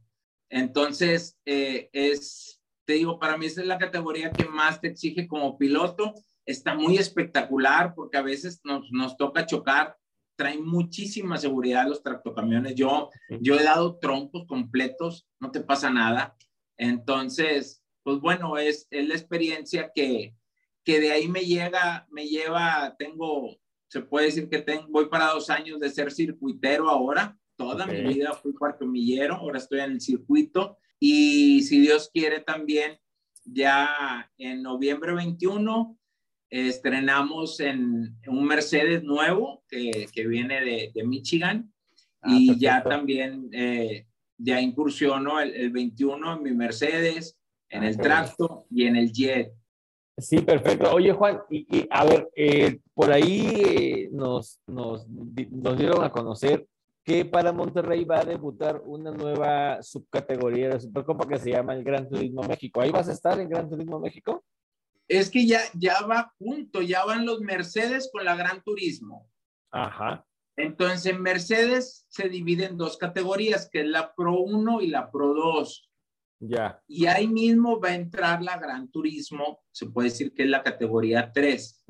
[0.50, 5.28] entonces, eh, es, te digo, para mí esa es la categoría que más te exige
[5.28, 6.14] como piloto.
[6.46, 9.98] Está muy espectacular porque a veces nos, nos toca chocar
[10.40, 12.74] traen muchísima seguridad los tractocamiones.
[12.74, 13.10] Yo,
[13.42, 16.38] yo he dado troncos completos, no te pasa nada.
[16.78, 20.34] Entonces, pues bueno, es, es la experiencia que,
[20.86, 23.58] que de ahí me llega, me lleva, tengo,
[23.90, 27.38] se puede decir que tengo, voy para dos años de ser circuitero ahora.
[27.58, 30.78] Toda mi vida fui cuarto millero, ahora estoy en el circuito.
[31.02, 32.98] Y si Dios quiere también,
[33.44, 35.99] ya en noviembre 21
[36.50, 41.72] estrenamos en, un Mercedes nuevo que, que viene de, de Michigan
[42.22, 44.08] ah, y ya también eh,
[44.38, 47.38] ya incursiono el, el, 21 en mi Mercedes,
[47.70, 49.54] en el tracto y en el Jet.
[50.18, 50.92] Sí, perfecto.
[50.92, 56.12] Oye, Juan, y, y a ver, eh, por ahí eh, nos, nos, nos, dieron a
[56.12, 56.68] conocer
[57.04, 61.84] que para Monterrey va a debutar una nueva subcategoría de Supercopa que se llama el
[61.84, 62.82] Gran Turismo México.
[62.82, 64.44] ¿Ahí vas a estar en Gran Turismo México?
[65.10, 69.28] Es que ya, ya va junto, ya van los Mercedes con la Gran Turismo.
[69.72, 70.26] Ajá.
[70.56, 75.34] Entonces, Mercedes se divide en dos categorías, que es la Pro 1 y la Pro
[75.34, 75.90] 2.
[76.42, 76.82] Ya.
[76.88, 80.64] Y ahí mismo va a entrar la Gran Turismo, se puede decir que es la
[80.64, 81.86] categoría 3.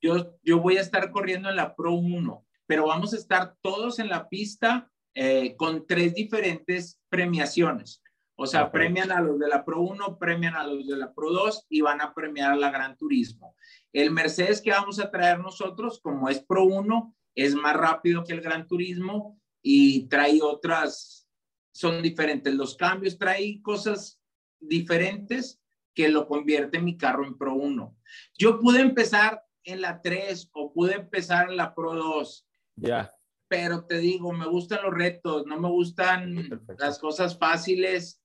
[0.00, 3.98] yo, yo voy a estar corriendo en la Pro 1, pero vamos a estar todos
[3.98, 7.99] en la pista eh, con tres diferentes premiaciones.
[8.42, 11.30] O sea, premian a los de la Pro 1, premian a los de la Pro
[11.30, 13.54] 2 y van a premiar a la Gran Turismo.
[13.92, 18.32] El Mercedes que vamos a traer nosotros, como es Pro 1, es más rápido que
[18.32, 21.28] el Gran Turismo y trae otras,
[21.70, 24.18] son diferentes los cambios, trae cosas
[24.58, 25.60] diferentes
[25.94, 27.94] que lo convierte mi carro en Pro 1.
[28.38, 32.48] Yo pude empezar en la 3 o pude empezar en la Pro 2.
[32.76, 33.14] Ya.
[33.48, 36.48] Pero te digo, me gustan los retos, no me gustan
[36.78, 38.19] las cosas fáciles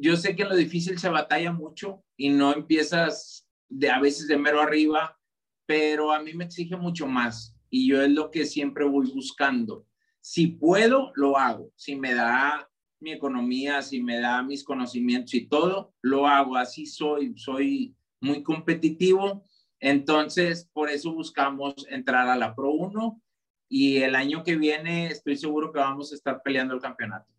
[0.00, 4.26] yo sé que en lo difícil se batalla mucho y no empiezas de a veces
[4.28, 5.18] de mero arriba,
[5.66, 9.86] pero a mí me exige mucho más y yo es lo que siempre voy buscando.
[10.20, 11.70] Si puedo, lo hago.
[11.76, 16.56] Si me da mi economía, si me da mis conocimientos y todo, lo hago.
[16.56, 19.44] Así soy, soy muy competitivo.
[19.78, 23.22] Entonces, por eso buscamos entrar a la Pro 1
[23.68, 27.30] y el año que viene estoy seguro que vamos a estar peleando el campeonato.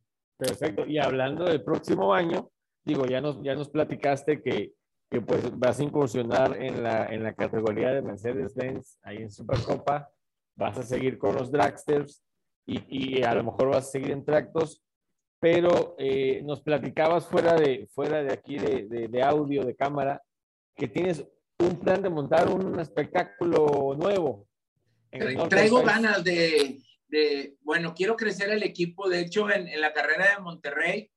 [0.42, 0.88] Perfecto.
[0.88, 2.50] Y hablando del próximo año,
[2.84, 4.74] digo, ya nos, ya nos platicaste que,
[5.08, 10.10] que pues vas a incursionar en la, en la categoría de Mercedes-Benz, ahí en Supercopa,
[10.56, 12.24] vas a seguir con los dragsters
[12.66, 14.84] y, y a lo mejor vas a seguir en tractos,
[15.40, 20.24] pero eh, nos platicabas fuera de, fuera de aquí de, de, de audio, de cámara,
[20.76, 21.24] que tienes
[21.60, 24.48] un plan de montar un espectáculo nuevo.
[25.50, 26.82] Traigo ganas de,
[27.62, 29.10] bueno, quiero crecer el equipo.
[29.10, 31.12] De hecho, en, en la carrera de Monterrey,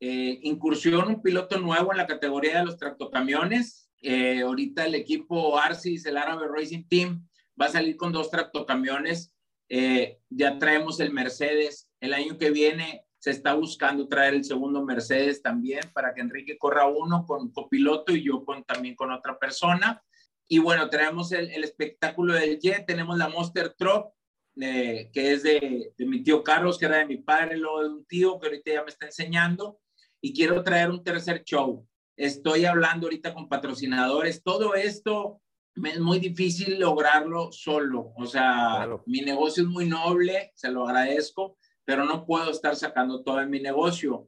[0.00, 3.90] eh, incursión un piloto nuevo en la categoría de los tractocamiones.
[4.00, 7.28] Eh, ahorita el equipo Arcis, el Árabe Racing Team,
[7.60, 9.32] va a salir con dos tractocamiones.
[9.68, 11.88] Eh, ya traemos el Mercedes.
[12.00, 16.56] El año que viene se está buscando traer el segundo Mercedes también para que Enrique
[16.56, 20.00] corra uno con copiloto y yo con, también con otra persona.
[20.46, 24.14] Y bueno, traemos el, el espectáculo del Jet, tenemos la Monster Truck,
[24.60, 27.88] eh, que es de, de, mi tío Carlos, que era de mi padre, luego de
[27.90, 29.80] un tío que ahorita ya me está enseñando
[30.20, 31.86] y quiero traer un tercer show.
[32.16, 34.42] Estoy hablando ahorita con patrocinadores.
[34.42, 35.40] Todo esto
[35.86, 38.12] es muy difícil lograrlo solo.
[38.16, 43.22] O sea, mi negocio es muy noble, se lo agradezco, pero no puedo estar sacando
[43.22, 44.26] todo en mi negocio.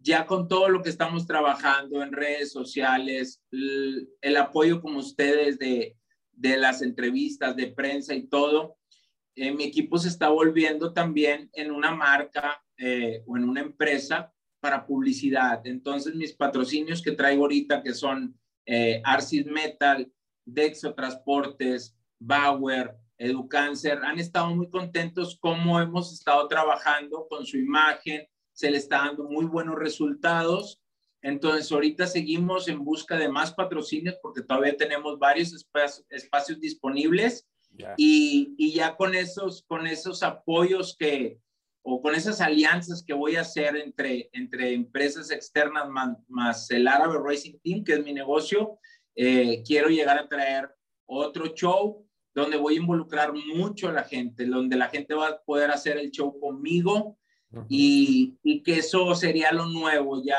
[0.00, 5.58] Ya con todo lo que estamos trabajando en redes sociales, el, el apoyo como ustedes
[5.58, 5.96] de,
[6.32, 8.77] de las entrevistas, de prensa y todo,
[9.40, 14.32] eh, mi equipo se está volviendo también en una marca eh, o en una empresa
[14.60, 15.64] para publicidad.
[15.64, 20.10] Entonces, mis patrocinios que traigo ahorita, que son eh, Arcis Metal,
[20.44, 28.26] Dexo Transportes, Bauer, Educancer, han estado muy contentos cómo hemos estado trabajando con su imagen,
[28.52, 30.82] se le está dando muy buenos resultados.
[31.22, 35.54] Entonces, ahorita seguimos en busca de más patrocinios porque todavía tenemos varios
[36.10, 37.46] espacios disponibles
[37.96, 41.38] y, y, ya con esos, con esos apoyos que,
[41.82, 45.88] o con esas alianzas que voy a hacer entre, entre empresas externas
[46.28, 48.78] más, el Árabe Racing Team, que es mi negocio,
[49.14, 50.70] eh, quiero llegar a traer
[51.06, 52.04] otro show
[52.34, 55.96] donde voy a involucrar mucho a la gente, donde la gente va a poder hacer
[55.96, 57.18] el show conmigo
[57.68, 60.22] y, y, que eso sería lo nuevo.
[60.22, 60.38] Ya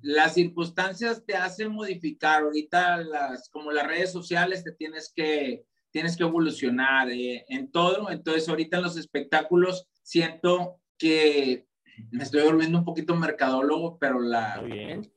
[0.00, 2.42] las circunstancias te hacen modificar.
[2.42, 5.64] Ahorita las, como las redes sociales te tienes que,
[5.96, 8.10] tienes que evolucionar eh, en todo.
[8.10, 11.66] Entonces ahorita en los espectáculos siento que
[12.10, 14.62] me estoy volviendo un poquito mercadólogo, pero la,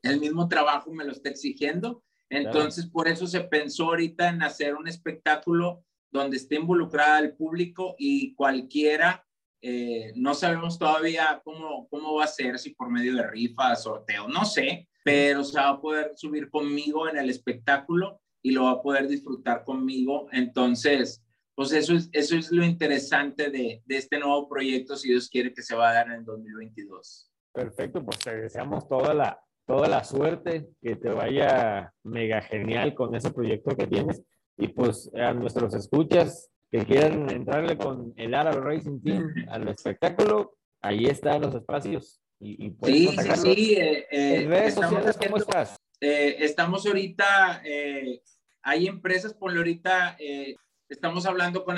[0.02, 2.02] el mismo trabajo me lo está exigiendo.
[2.30, 7.96] Entonces, por eso se pensó ahorita en hacer un espectáculo donde esté involucrada el público
[7.98, 9.28] y cualquiera,
[9.62, 14.30] eh, no sabemos todavía cómo, cómo va a ser, si por medio de rifa, sorteo,
[14.30, 18.72] no sé, pero se va a poder subir conmigo en el espectáculo y lo va
[18.72, 20.28] a poder disfrutar conmigo.
[20.32, 21.24] Entonces,
[21.56, 25.54] pues eso es, eso es lo interesante de, de, este nuevo proyecto, si Dios quiere
[25.54, 27.30] que se va a dar en 2022.
[27.52, 33.14] Perfecto, pues te deseamos toda la, toda la suerte, que te vaya mega genial con
[33.14, 34.24] ese proyecto que tienes.
[34.58, 40.56] Y pues a nuestros escuchas que quieran entrarle con el Árabe Racing Team al espectáculo,
[40.82, 42.22] ahí están los espacios.
[42.40, 45.76] Y, y sí, sí, sí, eh, eh, redes sociales, ¿cómo estás?
[46.02, 48.22] Eh, estamos ahorita, eh,
[48.62, 50.56] hay empresas, por ahorita, eh,
[50.88, 51.78] estamos hablando con,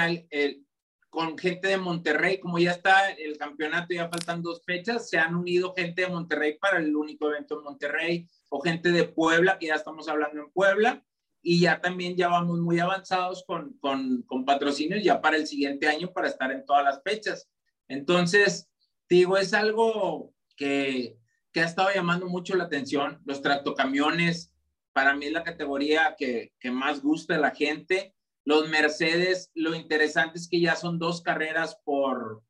[1.10, 5.36] con gente de Monterrey, como ya está el campeonato, ya faltan dos fechas, se han
[5.36, 9.68] unido gente de Monterrey para el único evento en Monterrey, o gente de Puebla, que
[9.68, 11.04] ya estamos hablando en Puebla,
[11.42, 15.88] y ya también ya vamos muy avanzados con, con, con patrocinios ya para el siguiente
[15.88, 17.50] año para estar en todas las fechas.
[17.88, 18.70] Entonces,
[19.10, 21.18] digo, es algo que,
[21.52, 23.22] que ha estado llamando mucho la atención.
[23.26, 24.54] Los tractocamiones,
[24.94, 28.16] para mí es la categoría que, más gusta a la gente.
[28.46, 32.44] Los Mercedes, lo interesante es que ya son dos carreras por,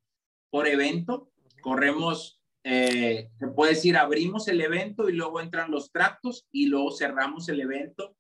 [0.49, 1.31] por evento.
[1.61, 6.91] Corremos, eh, se puede decir, abrimos el evento y luego entran los tractos y luego
[6.91, 8.15] cerramos el evento.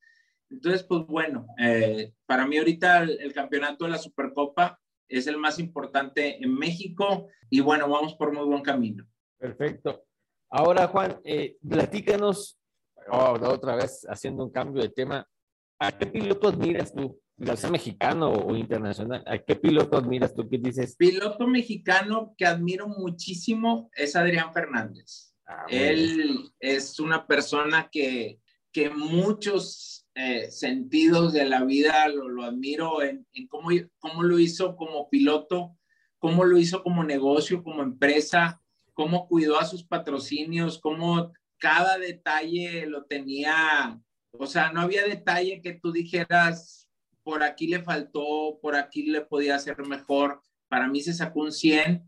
[0.49, 5.59] Entonces, pues bueno, eh, para mí ahorita el, campeonato de la Supercopa es el más
[5.59, 9.07] importante en México y bueno, vamos por muy buen camino.
[9.37, 10.05] Perfecto.
[10.51, 12.59] Ahora, Juan, eh, platícanos,
[13.09, 15.27] oh, otra vez haciendo un cambio de tema,
[15.79, 17.19] ¿a qué piloto admiras tú?
[17.43, 20.47] ya sea mexicano o internacional, ¿a qué piloto admiras tú?
[20.47, 20.95] ¿Qué dices?
[20.95, 25.33] Piloto mexicano que admiro muchísimo es Adrián Fernández.
[25.47, 28.39] Ah, Él es una persona que,
[28.71, 34.37] que muchos eh, sentidos de la vida lo, lo admiro en, en cómo, cómo lo
[34.37, 35.77] hizo como piloto,
[36.19, 38.60] cómo lo hizo como negocio, como empresa,
[39.01, 43.99] cómo cuidó a sus patrocinios, cómo cada detalle lo tenía,
[44.31, 46.87] o sea, no había detalle que tú dijeras,
[47.23, 50.39] por aquí le faltó, por aquí le podía hacer mejor.
[50.69, 52.07] Para mí se sacó un 100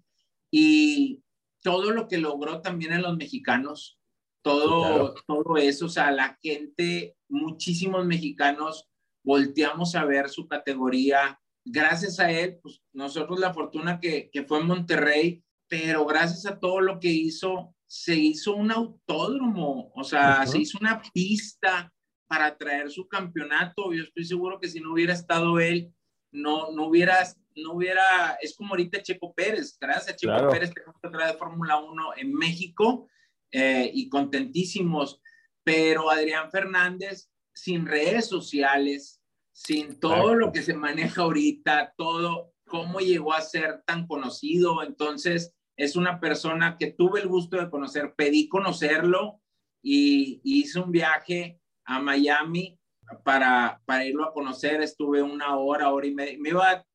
[0.51, 1.23] y
[1.63, 3.99] todo lo que logró también en los mexicanos,
[4.43, 8.87] todo, todo eso, o sea, la gente, muchísimos mexicanos
[9.23, 11.41] volteamos a ver su categoría.
[11.65, 16.59] Gracias a él, pues nosotros la fortuna que, que fue en Monterrey, pero gracias a
[16.59, 21.91] todo lo que hizo, se hizo un autódromo, o sea, se hizo una pista,
[22.27, 23.91] para traer su campeonato.
[23.91, 25.91] Yo estoy seguro que si no hubiera estado él,
[26.31, 30.95] no, no hubieras, no hubiera, es como ahorita Checo Pérez, gracias a Checo Pérez tenemos
[31.01, 33.09] que traer de Fórmula 1 en México
[33.51, 35.19] eh, y contentísimos,
[35.63, 42.99] pero Adrián Fernández sin redes sociales, sin todo lo que se maneja ahorita, todo, cómo
[42.99, 48.13] llegó a ser tan conocido, entonces es una persona que tuve el gusto de conocer,
[48.15, 49.41] pedí conocerlo
[49.81, 52.79] y, hice un viaje a Miami
[53.23, 54.81] para, para irlo a conocer.
[54.81, 56.37] Estuve una hora, hora y media.
[56.39, 56.85] Me iba,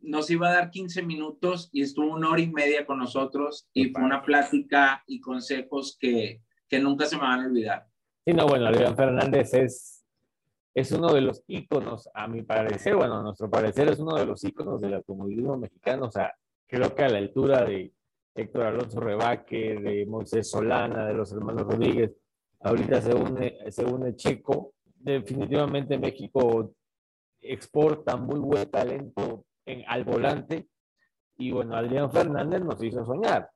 [0.00, 3.90] nos iba a dar 15 minutos y estuvo una hora y media con nosotros y
[3.90, 7.86] fue una plática y consejos que, que nunca se me van a olvidar.
[8.26, 10.04] Sí, no, bueno, Adrián Fernández es,
[10.74, 14.26] es uno de los íconos, a mi parecer, bueno, a nuestro parecer es uno de
[14.26, 16.34] los íconos del automovilismo mexicano, o sea,
[16.66, 17.93] creo que a la altura de
[18.34, 22.12] Héctor Alonso Rebaque, de Moisés Solana, de los hermanos Rodríguez,
[22.60, 26.72] ahorita se une, se une Checo, definitivamente México
[27.40, 30.66] exporta muy buen talento en, al volante
[31.36, 33.50] y bueno, Adrián Fernández nos hizo soñar.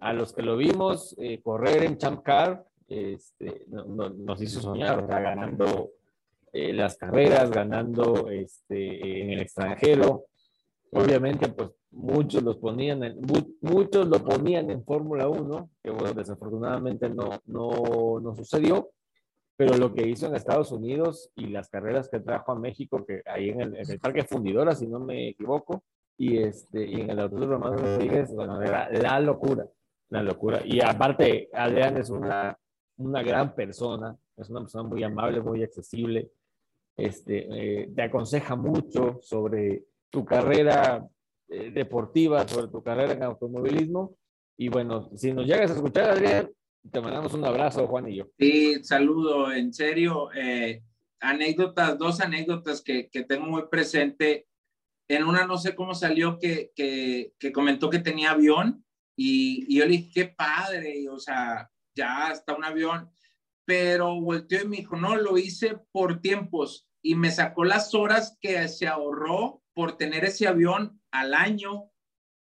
[0.00, 5.06] A los que lo vimos eh, correr en Champ Car, este, nos hizo soñar, o
[5.06, 5.90] sea, ganando
[6.52, 10.26] eh, las carreras, ganando este, en el extranjero.
[10.92, 13.20] Obviamente, pues muchos los ponían en,
[13.60, 18.90] muchos lo ponían en Fórmula 1, que desafortunadamente no, no, no sucedió,
[19.56, 23.22] pero lo que hizo en Estados Unidos y las carreras que trajo a México, que
[23.26, 25.84] ahí en el, Parque Fundidora, si no me equivoco,
[26.16, 29.66] y, este, y en el Autódromo Romano Rodríguez, bueno, era la locura,
[30.08, 30.60] la locura.
[30.64, 32.58] Y aparte, Adrián es una,
[32.96, 36.30] una gran persona, es una persona muy amable, muy accesible,
[36.96, 41.06] este, eh, te aconseja mucho sobre tu carrera
[41.48, 44.16] eh, deportiva, sobre tu carrera en automovilismo.
[44.56, 46.50] Y bueno, si nos llegas a escuchar, Adrián,
[46.90, 48.26] te mandamos un abrazo, Juan y yo.
[48.38, 50.30] Sí, saludo, en serio.
[50.34, 50.82] Eh,
[51.20, 54.46] anécdotas, dos anécdotas que, que, tengo muy presente.
[55.08, 58.84] En una no sé cómo salió que, que, que comentó que tenía avión
[59.16, 63.10] y, y, yo le dije, qué padre, o sea, ya está un avión,
[63.64, 68.38] pero volteó y me dijo, no, lo hice por tiempos y me sacó las horas
[68.40, 71.90] que se ahorró por tener ese avión al año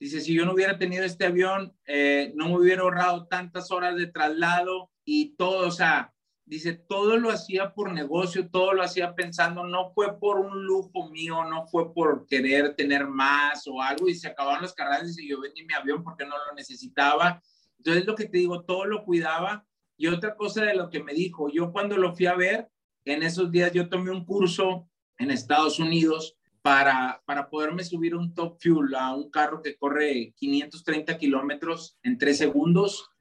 [0.03, 3.95] Dice, si yo no hubiera tenido este avión, eh, no me hubiera ahorrado tantas horas
[3.95, 6.13] de traslado y todo, o sea,
[6.43, 11.09] dice, todo lo hacía por negocio, todo lo hacía pensando, no fue por un lujo
[11.09, 15.29] mío, no fue por querer tener más o algo y se acabaron las carreras y
[15.29, 17.41] yo vendí mi avión porque no lo necesitaba.
[17.77, 19.65] Entonces, lo que te digo, todo lo cuidaba.
[19.95, 22.67] Y otra cosa de lo que me dijo, yo cuando lo fui a ver,
[23.05, 28.33] en esos días yo tomé un curso en Estados Unidos para, para poderme subir un
[28.33, 33.11] top fuel a un carro que corre 530 kilómetros en tres segundos,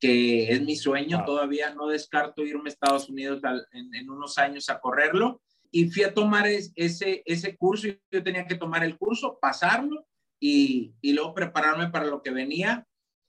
[0.00, 1.22] que es mi sueño.
[1.26, 5.42] Todavía no descarto irme a Estados Unidos en, unos años a correrlo.
[5.70, 7.88] Y fui a tomar ese, ese curso.
[8.10, 10.06] Yo tenía que tomar el curso, pasarlo
[10.40, 12.86] y, y luego prepararme para lo que venía.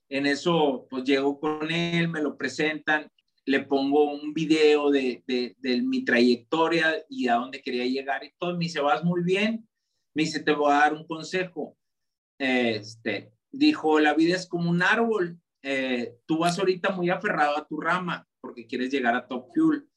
[0.07, 3.11] En eso, pues llego con él, me lo presentan
[3.49, 8.53] le pongo un video de, de, mi trayectoria y a dónde quería llegar y todo.
[8.53, 9.67] Me dice, vas muy bien.
[10.13, 11.75] Me dice, te voy a dar un consejo.
[12.37, 15.39] Este, dijo, la vida es como un árbol.
[15.63, 19.89] Eh, tú vas ahorita muy aferrado a tu rama porque quieres llegar a Top Fuel.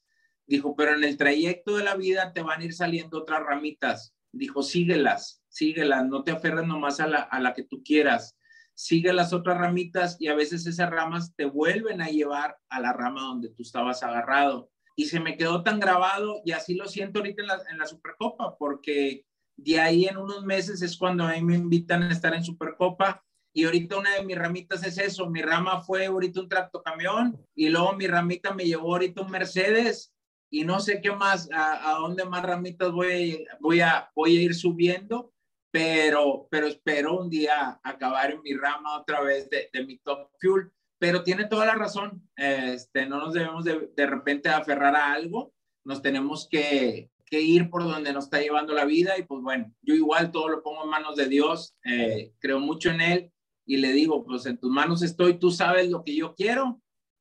[0.46, 4.14] Dijo, pero en el trayecto de la vida te van a ir saliendo otras ramitas.
[4.32, 8.34] Dijo, síguelas, síguelas, no te aferres nomás a la, a la que tú quieras
[8.74, 12.92] sigue las otras ramitas y a veces esas ramas te vuelven a llevar a la
[12.92, 14.70] rama donde tú estabas agarrado.
[14.96, 17.86] Y se me quedó tan grabado y así lo siento ahorita en la, en la
[17.86, 19.24] Supercopa, porque
[19.56, 23.24] de ahí en unos meses es cuando a mí me invitan a estar en Supercopa.
[23.54, 27.68] Y ahorita una de mis ramitas es eso, mi rama fue ahorita un tractocamión y
[27.68, 30.14] luego mi ramita me llevó ahorita un Mercedes
[30.50, 34.40] y no sé qué más, a, a dónde más ramitas voy, voy, a, voy a
[34.42, 35.31] ir subiendo
[35.72, 40.28] pero, pero espero un día acabar en mi rama otra vez de, de mi top
[40.38, 40.70] fuel.
[40.98, 45.52] Pero tiene toda la razón, este, no nos debemos de, de repente aferrar a algo,
[45.84, 49.74] nos tenemos que, que, ir por donde nos está llevando la vida y pues bueno,
[49.82, 53.32] yo igual todo lo pongo en manos de Dios, eh, creo mucho en Él
[53.66, 56.80] y le digo, pues en tus manos estoy, tú sabes lo que yo quiero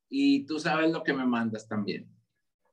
[0.10, 2.08] y tú sabes lo que me mandas también.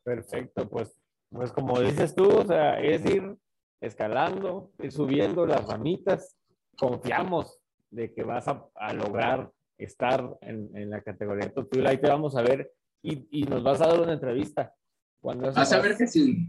[0.02, 1.00] Perfecto, pues,
[1.30, 3.34] pues como dices tú, o sea, es ir
[3.80, 6.36] escalando, y subiendo las ramitas.
[6.76, 7.60] Confiamos
[7.90, 12.42] de que vas a, lograr estar en, en, la categoría Top Ahí te vamos a
[12.42, 12.72] ver
[13.02, 14.74] y, y, nos vas a dar una entrevista.
[15.20, 16.48] Cuando vas a ver que sí.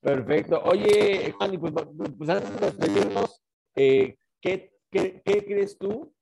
[0.00, 0.60] Perfecto.
[0.64, 1.72] Oye, Juan, pues,
[2.18, 3.42] pues, antes de despedirnos,
[3.76, 6.12] eh, ¿qué, qué, qué crees tú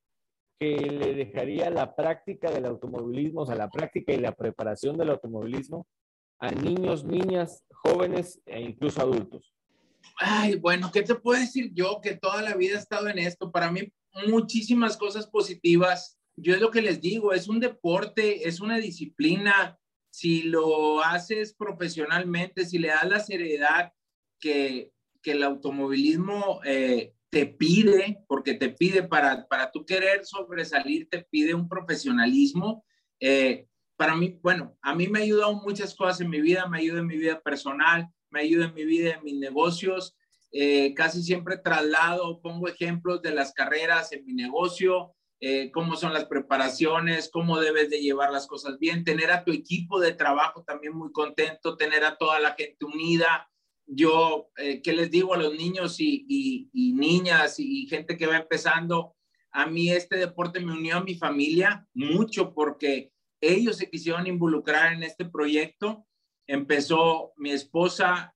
[0.58, 5.10] que le dejaría la práctica del automovilismo, o sea, la práctica y la preparación del
[5.10, 5.86] automovilismo
[6.38, 9.54] a niños, niñas, jóvenes e incluso adultos?
[10.18, 13.50] Ay, bueno, ¿qué te puedo decir yo que toda la vida he estado en esto?
[13.50, 13.92] Para mí,
[14.26, 16.18] muchísimas cosas positivas.
[16.36, 19.78] Yo es lo que les digo, es un deporte, es una disciplina.
[20.10, 23.92] Si lo haces profesionalmente, si le das la seriedad
[24.38, 24.92] que,
[25.22, 31.22] que el automovilismo eh, te pide, porque te pide para, para tú querer sobresalir, te
[31.22, 32.84] pide un profesionalismo.
[33.20, 36.78] Eh, para mí, bueno, a mí me ha ayudado muchas cosas en mi vida, me
[36.78, 40.16] ayuda en mi vida personal, me ayuda en mi vida, en mis negocios.
[40.52, 46.12] Eh, casi siempre traslado, pongo ejemplos de las carreras en mi negocio, eh, cómo son
[46.12, 50.64] las preparaciones, cómo debes de llevar las cosas bien, tener a tu equipo de trabajo
[50.64, 53.50] también muy contento, tener a toda la gente unida,
[53.92, 59.16] yo, eh, ¿qué les digo a los niños y, niñas y gente que va empezando?
[59.50, 64.92] A mí este deporte me unió a mi familia mucho porque ellos se quisieron involucrar
[64.92, 66.06] en este proyecto.
[66.52, 68.34] Empezó mi esposa,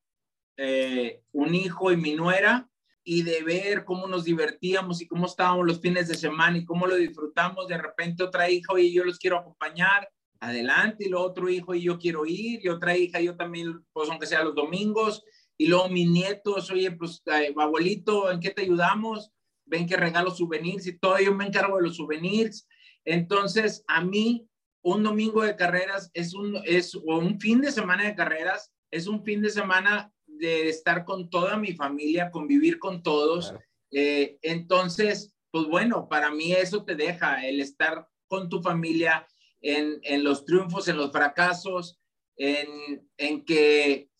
[0.56, 2.70] eh, un hijo y mi nuera,
[3.02, 6.86] y de ver cómo nos divertíamos y cómo estábamos los fines de semana y cómo
[6.86, 10.08] lo disfrutamos, de repente otra hija y yo los quiero acompañar,
[10.38, 14.08] adelante, y lo otro hijo y yo quiero ir, y otra hija yo también, pues
[14.08, 15.24] aunque sea los domingos,
[15.58, 17.20] y luego mis nietos, oye, pues,
[17.56, 19.32] abuelito, ¿en qué te ayudamos?
[19.66, 22.68] Ven que regalo souvenirs y todo, yo me encargo de los souvenirs.
[23.04, 24.48] Entonces, a mí,
[24.84, 29.06] un domingo de carreras es un, es, o un fin de semana de carreras, es
[29.06, 33.54] un fin de semana de estar con toda mi familia, convivir con todos.
[33.90, 39.26] Eh, entonces, pues bueno, para mí eso te deja el estar con tu familia
[39.62, 41.98] en, en los triunfos, en los fracasos,
[42.36, 44.10] en, en que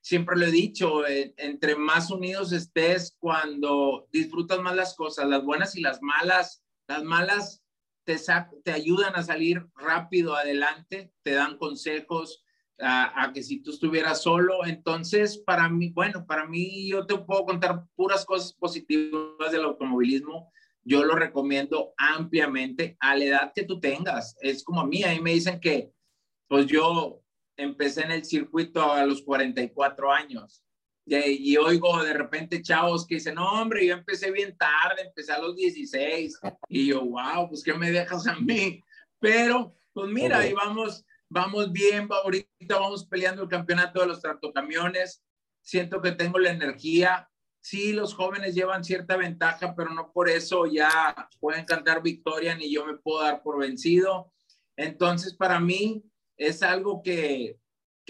[0.00, 5.44] siempre lo he dicho, eh, entre más unidos estés cuando disfrutas más las cosas, las
[5.44, 7.62] buenas y las malas, las malas
[8.64, 12.44] te, ayudan a salir rápido adelante, te dan consejos
[12.80, 17.44] a, que si tú estuvieras solo, entonces para mí, bueno, para mí yo te puedo
[17.44, 20.52] contar puras cosas positivas del automovilismo.
[20.84, 24.36] Yo lo recomiendo ampliamente a la edad que tú tengas.
[24.40, 25.92] Es como a mí, ahí me dicen que,
[26.46, 27.20] pues yo
[27.56, 30.62] empecé en el circuito a los 44 años.
[31.10, 35.38] Y, oigo de repente chavos que dicen, no, hombre, yo empecé bien tarde, empecé a
[35.38, 36.38] los 16.
[36.68, 38.82] Y yo, wow, pues ¿qué me dejas a mí?
[39.18, 45.24] Pero, pues mira, ahí vamos, vamos bien, ahorita vamos peleando el campeonato de los tractocamiones.
[45.62, 47.30] Siento que tengo la energía.
[47.60, 52.72] Sí, los jóvenes llevan cierta ventaja, pero no por eso ya pueden cantar victoria ni
[52.72, 54.32] yo me puedo dar por vencido.
[54.76, 56.04] Entonces, para mí,
[56.36, 57.58] es algo que,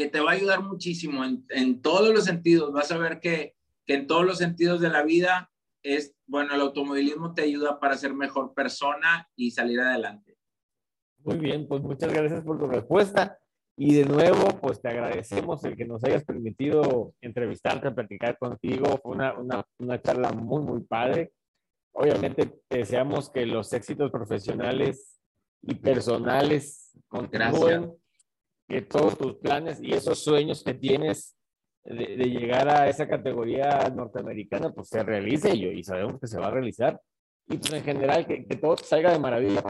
[0.06, 2.72] te va a ayudar muchísimo en, todos los sentidos.
[2.72, 3.54] Vas a ver que,
[3.86, 5.50] en todos los sentidos de la vida
[5.82, 10.36] es, bueno, el automovilismo te ayuda para ser mejor persona y salir adelante.
[11.24, 13.38] Muy bien, pues muchas gracias por tu respuesta.
[13.76, 18.98] Y de nuevo, pues te agradecemos el que nos hayas permitido entrevistarte, platicar contigo.
[19.02, 19.34] Fue una,
[19.78, 21.32] una charla muy, muy padre.
[21.92, 25.18] Obviamente deseamos que los éxitos profesionales
[25.62, 27.97] y personales continúen
[28.68, 31.36] que todos tus planes y esos sueños que tienes
[31.84, 36.48] de, llegar a esa categoría norteamericana, pues se realice y, y sabemos que se va
[36.48, 37.00] a realizar.
[37.48, 39.62] Y pues en general, que, que todo salga de maravilla.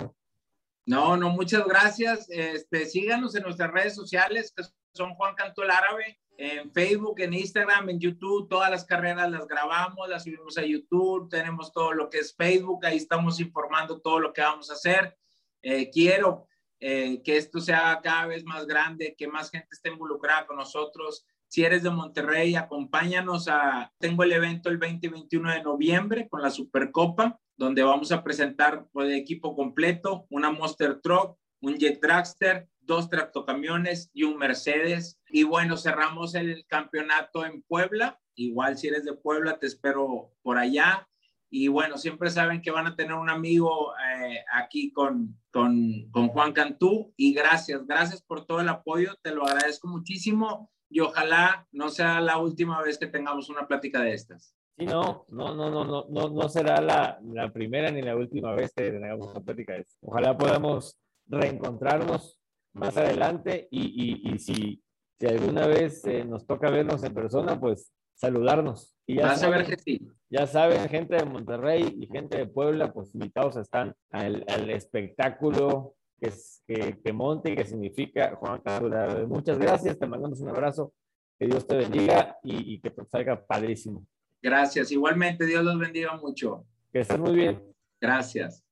[0.85, 2.27] No, no, muchas gracias.
[2.29, 7.35] Este, síganos en nuestras redes sociales, que son Juan Canto el Árabe, en Facebook, en
[7.35, 8.49] Instagram, en YouTube.
[8.49, 11.29] Todas las carreras las grabamos, las subimos a YouTube.
[11.29, 15.17] Tenemos todo lo que es Facebook, ahí estamos informando todo lo que vamos a hacer.
[15.63, 16.48] Eh, quiero
[16.81, 21.27] eh, que esto sea cada vez más grande, que más gente esté involucrada con nosotros.
[21.49, 26.29] Si eres de Monterrey, acompáñanos a, tengo el evento el 20 y 21 de noviembre
[26.29, 32.01] con la Supercopa, donde vamos a presentar pues, equipo completo, una Monster Truck, un Jet
[32.01, 35.21] Dragster, dos tractocamiones y un Mercedes.
[35.29, 38.21] Y bueno, cerramos el campeonato en Puebla.
[38.35, 41.08] Igual si eres de Puebla, te espero por allá.
[41.51, 46.29] Y bueno, siempre saben que van a tener un amigo eh, aquí con, con, con,
[46.29, 47.13] Juan Cantú.
[47.17, 52.21] Y gracias, gracias por todo el apoyo, te lo agradezco muchísimo y ojalá no sea
[52.21, 54.55] la última vez que tengamos una plática de estas.
[54.77, 58.73] Sí, no, no, no, no, no, no, será la, la primera ni la última vez
[58.75, 59.99] que tengamos una plática de estas.
[60.03, 60.97] Ojalá podamos
[61.27, 62.39] reencontrarnos
[62.75, 64.83] más adelante y, y, y si,
[65.19, 68.95] si alguna vez eh, nos toca vernos en persona, pues saludarnos.
[69.09, 70.07] Y ya Vas a ver que sí.
[70.29, 75.95] Ya saben, gente de Monterrey y gente de Puebla, pues invitados están al, al espectáculo
[76.21, 76.31] que,
[76.67, 79.27] que, que, monte y que significa Juan Carlos.
[79.27, 80.93] Muchas gracias, te mandamos un abrazo,
[81.39, 84.05] que Dios te bendiga y, y que te salga padrísimo.
[84.43, 86.67] Gracias, igualmente, Dios los bendiga mucho.
[86.93, 87.63] Que estén muy bien.
[87.99, 88.63] Gracias.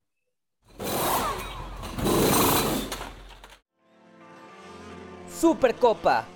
[5.31, 6.27] Supercopa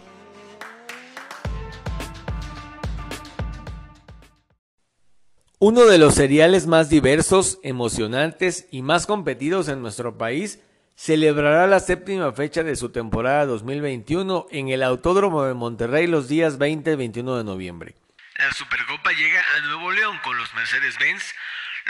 [5.62, 10.58] Uno de los seriales más diversos, emocionantes y más competidos en nuestro país
[10.96, 16.56] celebrará la séptima fecha de su temporada 2021 en el Autódromo de Monterrey los días
[16.56, 17.94] 20 y 21 de noviembre.
[18.36, 21.34] La Supercopa llega a Nuevo León con los Mercedes-Benz,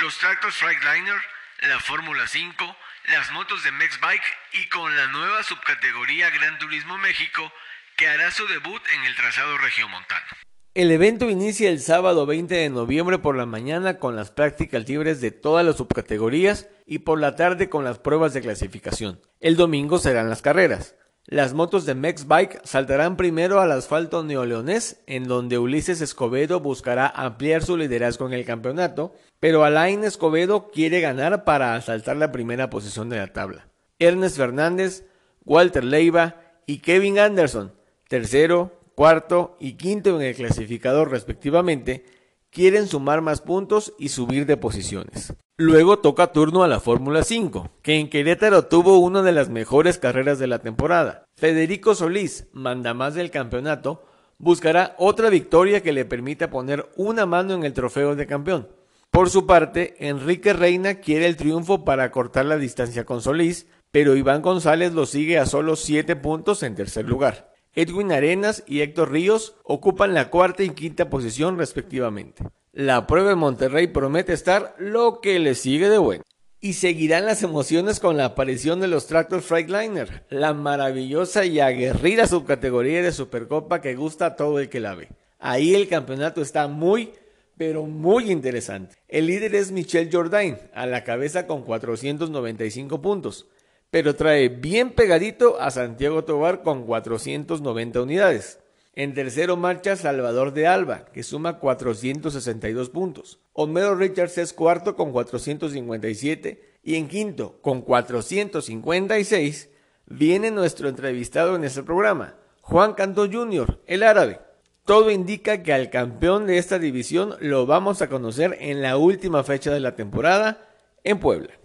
[0.03, 1.23] los Tractors Freightliner,
[1.69, 7.53] la Fórmula 5, las motos de Bike y con la nueva subcategoría Gran Turismo México
[7.97, 10.27] que hará su debut en el trazado regiomontano.
[10.73, 15.21] El evento inicia el sábado 20 de noviembre por la mañana con las prácticas libres
[15.21, 19.21] de todas las subcategorías y por la tarde con las pruebas de clasificación.
[19.41, 20.95] El domingo serán las carreras.
[21.27, 27.65] Las motos de Bike saltarán primero al asfalto neoleonés, en donde Ulises Escobedo buscará ampliar
[27.65, 33.09] su liderazgo en el campeonato, pero Alain Escobedo quiere ganar para asaltar la primera posición
[33.09, 33.67] de la tabla.
[33.99, 35.05] Ernest Fernández,
[35.45, 37.73] Walter Leiva y Kevin Anderson,
[38.09, 42.05] tercero, cuarto y quinto en el clasificador respectivamente,
[42.51, 45.33] quieren sumar más puntos y subir de posiciones.
[45.57, 49.97] Luego toca turno a la Fórmula 5, que en Querétaro tuvo una de las mejores
[49.97, 51.25] carreras de la temporada.
[51.35, 54.05] Federico Solís, mandamás del campeonato,
[54.37, 58.69] buscará otra victoria que le permita poner una mano en el trofeo de campeón.
[59.11, 64.15] Por su parte, Enrique Reina quiere el triunfo para cortar la distancia con Solís, pero
[64.15, 67.50] Iván González lo sigue a solo 7 puntos en tercer lugar.
[67.75, 72.45] Edwin Arenas y Héctor Ríos ocupan la cuarta y quinta posición respectivamente.
[72.73, 76.25] La prueba de Monterrey promete estar lo que le sigue de bueno.
[76.61, 82.27] Y seguirán las emociones con la aparición de los Tractor Freightliner, la maravillosa y aguerrida
[82.27, 85.09] subcategoría de Supercopa que gusta a todo el que la ve.
[85.39, 87.13] Ahí el campeonato está muy,
[87.57, 88.97] pero muy interesante.
[89.09, 93.47] El líder es Michel Jourdain, a la cabeza con 495 puntos
[93.91, 98.61] pero trae bien pegadito a Santiago Tobar con 490 unidades.
[98.95, 103.41] En tercero marcha Salvador de Alba, que suma 462 puntos.
[103.53, 109.71] Homero Richards es cuarto con 457 y en quinto con 456
[110.07, 114.41] viene nuestro entrevistado en este programa, Juan Canto Jr., el árabe.
[114.85, 119.45] Todo indica que al campeón de esta división lo vamos a conocer en la última
[119.45, 120.69] fecha de la temporada
[121.05, 121.60] en Puebla.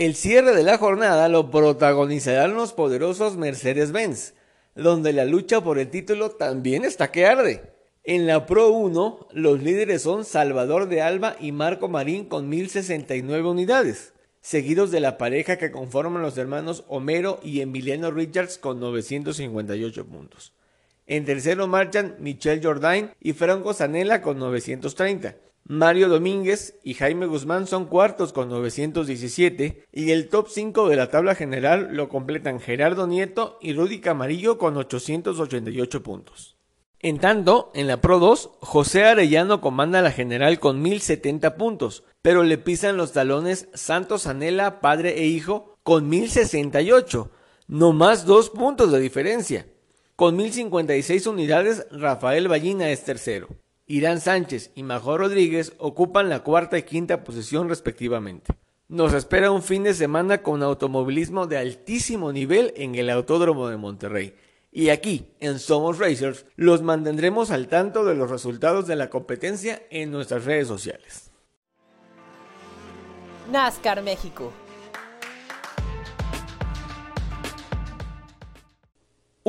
[0.00, 4.32] El cierre de la jornada lo protagonizarán los poderosos Mercedes-Benz,
[4.74, 7.74] donde la lucha por el título también está que arde.
[8.02, 13.46] En la Pro 1, los líderes son Salvador de Alba y Marco Marín con 1069
[13.46, 20.06] unidades, seguidos de la pareja que conforman los hermanos Homero y Emiliano Richards con 958
[20.06, 20.54] puntos.
[21.06, 25.36] En tercero marchan Michel Jordain y Franco Zanella con 930.
[25.64, 31.10] Mario Domínguez y Jaime Guzmán son cuartos con 917 y el top 5 de la
[31.10, 36.56] tabla general lo completan Gerardo Nieto y Rudy Camarillo con 888 puntos.
[37.02, 42.42] En tanto, en la Pro 2, José Arellano comanda la general con 1070 puntos, pero
[42.42, 47.30] le pisan los talones Santos Anela, padre e hijo, con 1068,
[47.68, 49.66] no más dos puntos de diferencia.
[50.14, 53.48] Con 1056 unidades, Rafael Ballina es tercero.
[53.90, 58.52] Irán Sánchez y Major Rodríguez ocupan la cuarta y quinta posición respectivamente.
[58.86, 63.78] Nos espera un fin de semana con automovilismo de altísimo nivel en el Autódromo de
[63.78, 64.36] Monterrey.
[64.70, 69.82] Y aquí, en Somos Racers, los mantendremos al tanto de los resultados de la competencia
[69.90, 71.32] en nuestras redes sociales.
[73.50, 74.52] NASCAR México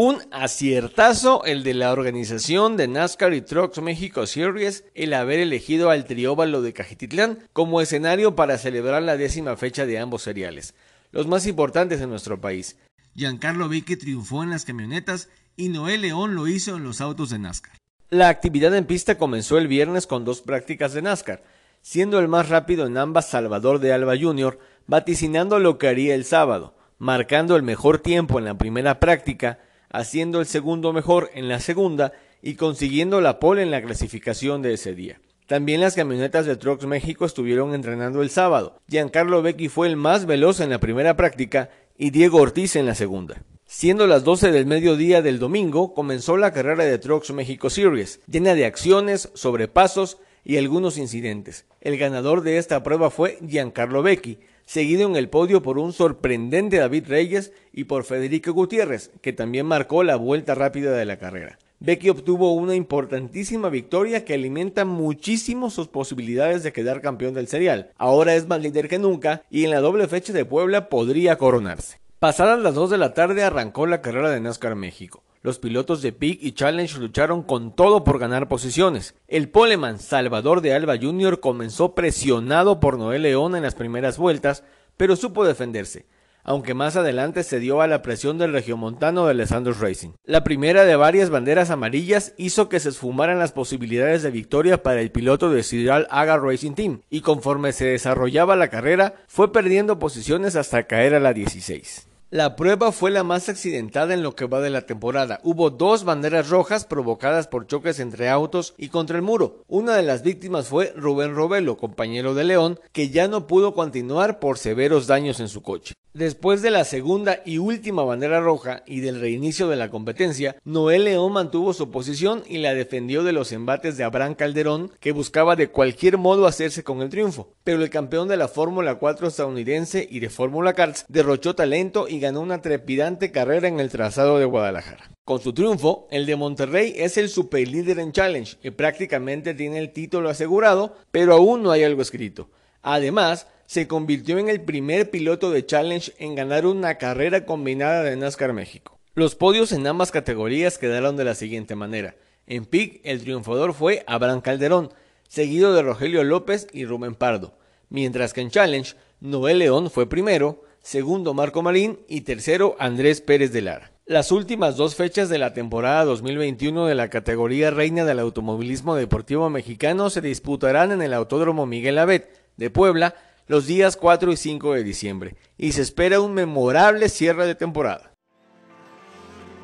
[0.04, 5.92] Un aciertazo el de la organización de NASCAR y Trucks México Series el haber elegido
[5.92, 10.74] al Trióvalo de Cajititlán como escenario para celebrar la décima fecha de ambos seriales,
[11.12, 12.78] los más importantes en nuestro país.
[13.14, 17.38] Giancarlo Vicky triunfó en las camionetas y Noel León lo hizo en los autos de
[17.38, 17.78] NASCAR.
[18.10, 21.44] La actividad en pista comenzó el viernes con dos prácticas de NASCAR,
[21.84, 26.26] siendo el más rápido en ambas Salvador de Alba Jr., vaticinando lo que haría el
[26.26, 29.60] sábado, marcando el mejor tiempo en la primera práctica
[29.92, 34.74] haciendo el segundo mejor en la segunda y consiguiendo la pole en la clasificación de
[34.74, 35.20] ese día.
[35.48, 38.80] También las camionetas de Trucks México estuvieron entrenando el sábado.
[38.88, 42.96] Giancarlo Becchi fue el más veloz en la primera práctica y Diego Ortiz en la
[42.96, 43.44] segunda.
[43.66, 48.54] Siendo las 12 del mediodía del domingo, comenzó la carrera de Trucks México Series, llena
[48.54, 51.66] de acciones, sobrepasos y algunos incidentes.
[51.80, 56.78] El ganador de esta prueba fue Giancarlo Becchi, seguido en el podio por un sorprendente
[56.78, 61.58] David Reyes y por Federico Gutiérrez, que también marcó la vuelta rápida de la carrera.
[61.80, 67.90] Becky obtuvo una importantísima victoria que alimenta muchísimo sus posibilidades de quedar campeón del serial.
[67.98, 72.00] Ahora es más líder que nunca y en la doble fecha de Puebla podría coronarse.
[72.20, 75.24] Pasadas las 2 de la tarde arrancó la carrera de NASCAR México.
[75.44, 79.16] Los pilotos de Peak y Challenge lucharon con todo por ganar posiciones.
[79.28, 81.40] El poleman Salvador de Alba Jr.
[81.40, 84.64] comenzó presionado por Noel León en las primeras vueltas,
[84.98, 86.06] pero supo defenderse
[86.44, 90.10] aunque más adelante se dio a la presión del regiomontano de Alessandro Racing.
[90.24, 95.02] La primera de varias banderas amarillas hizo que se esfumaran las posibilidades de victoria para
[95.02, 100.00] el piloto de Sidral Aga Racing Team, y conforme se desarrollaba la carrera, fue perdiendo
[100.00, 102.08] posiciones hasta caer a la 16.
[102.34, 105.42] La prueba fue la más accidentada en lo que va de la temporada.
[105.44, 109.66] Hubo dos banderas rojas provocadas por choques entre autos y contra el muro.
[109.68, 114.40] Una de las víctimas fue Rubén Robelo, compañero de León, que ya no pudo continuar
[114.40, 115.96] por severos daños en su coche.
[116.14, 121.06] Después de la segunda y última bandera roja y del reinicio de la competencia, Noel
[121.06, 125.56] León mantuvo su posición y la defendió de los embates de Abraham Calderón, que buscaba
[125.56, 127.54] de cualquier modo hacerse con el triunfo.
[127.64, 132.21] Pero el campeón de la Fórmula 4 estadounidense y de Fórmula Karts derrochó talento y
[132.22, 135.12] ganó una trepidante carrera en el trazado de Guadalajara.
[135.26, 139.92] Con su triunfo, el de Monterrey es el superlíder en Challenge y prácticamente tiene el
[139.92, 142.50] título asegurado, pero aún no hay algo escrito.
[142.82, 148.16] Además, se convirtió en el primer piloto de Challenge en ganar una carrera combinada de
[148.16, 149.00] NASCAR México.
[149.14, 152.16] Los podios en ambas categorías quedaron de la siguiente manera.
[152.48, 154.94] En PIC el triunfador fue Abraham Calderón,
[155.28, 157.58] seguido de Rogelio López y Rubén Pardo,
[157.90, 163.52] mientras que en Challenge Noel León fue primero, segundo Marco Marín y tercero Andrés Pérez
[163.52, 163.92] de Lara.
[164.06, 169.50] Las últimas dos fechas de la temporada 2021 de la categoría reina del automovilismo deportivo
[169.50, 173.16] mexicano se disputarán en el Autódromo Miguel Abet de Puebla
[173.48, 178.14] los días 4 y 5 de diciembre y se espera un memorable cierre de temporada.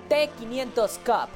[0.10, 1.30] T500 Cup.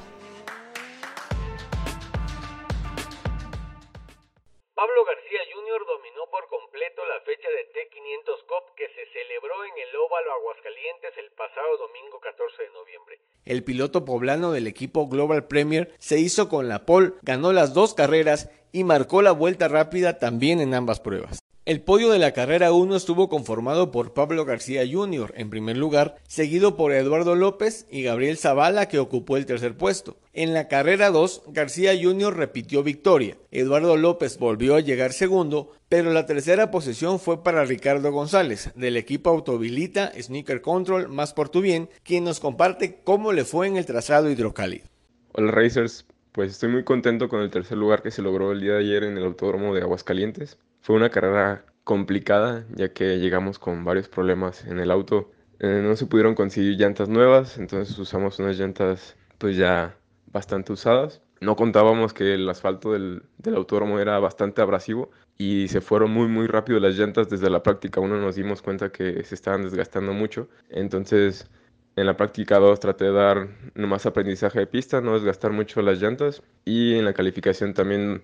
[4.74, 5.86] Pablo García Jr.
[5.86, 11.12] dominó por completo la fecha de T500 Cup que se celebró en el Óvalo Aguascalientes
[11.18, 13.20] el pasado domingo 14 de noviembre.
[13.44, 17.92] El piloto poblano del equipo Global Premier se hizo con la pole, ganó las dos
[17.92, 21.40] carreras y marcó la vuelta rápida también en ambas pruebas.
[21.64, 25.32] El podio de la carrera 1 estuvo conformado por Pablo García Jr.
[25.36, 30.16] en primer lugar, seguido por Eduardo López y Gabriel Zavala que ocupó el tercer puesto.
[30.32, 32.36] En la carrera 2, García Jr.
[32.36, 33.36] repitió victoria.
[33.52, 38.96] Eduardo López volvió a llegar segundo, pero la tercera posición fue para Ricardo González, del
[38.96, 43.76] equipo Autovilita Sneaker Control Más por tu bien, quien nos comparte cómo le fue en
[43.76, 44.86] el trazado hidrocálido.
[45.30, 48.72] Hola Racers, pues estoy muy contento con el tercer lugar que se logró el día
[48.72, 50.58] de ayer en el Autódromo de Aguascalientes.
[50.82, 55.30] Fue una carrera complicada ya que llegamos con varios problemas en el auto.
[55.60, 61.22] Eh, no se pudieron conseguir llantas nuevas, entonces usamos unas llantas pues ya bastante usadas.
[61.40, 66.26] No contábamos que el asfalto del, del autódromo era bastante abrasivo y se fueron muy
[66.26, 68.00] muy rápido las llantas desde la práctica.
[68.00, 70.48] Uno nos dimos cuenta que se estaban desgastando mucho.
[70.68, 71.48] Entonces
[71.94, 76.00] en la práctica 2 traté de dar más aprendizaje de pista, no desgastar mucho las
[76.00, 78.22] llantas y en la calificación también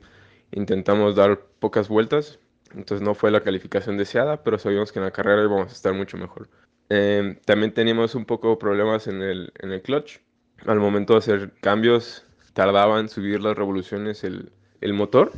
[0.50, 2.40] intentamos dar pocas vueltas
[2.74, 5.94] entonces no fue la calificación deseada, pero sabíamos que en la carrera íbamos a estar
[5.94, 6.48] mucho mejor.
[6.88, 10.20] Em, también teníamos un poco problemas en el, en el clutch.
[10.66, 15.32] Al momento de hacer cambios, tardaba en subir las revoluciones el, el motor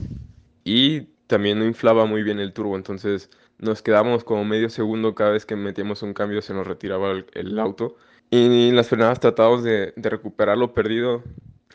[0.65, 2.77] y también no inflaba muy bien el turbo.
[2.77, 7.11] Entonces nos quedamos como medio segundo cada vez que metíamos un cambio, se nos retiraba
[7.11, 7.97] el, el auto.
[8.31, 11.23] Y en las frenadas tratábamos de, de recuperar lo perdido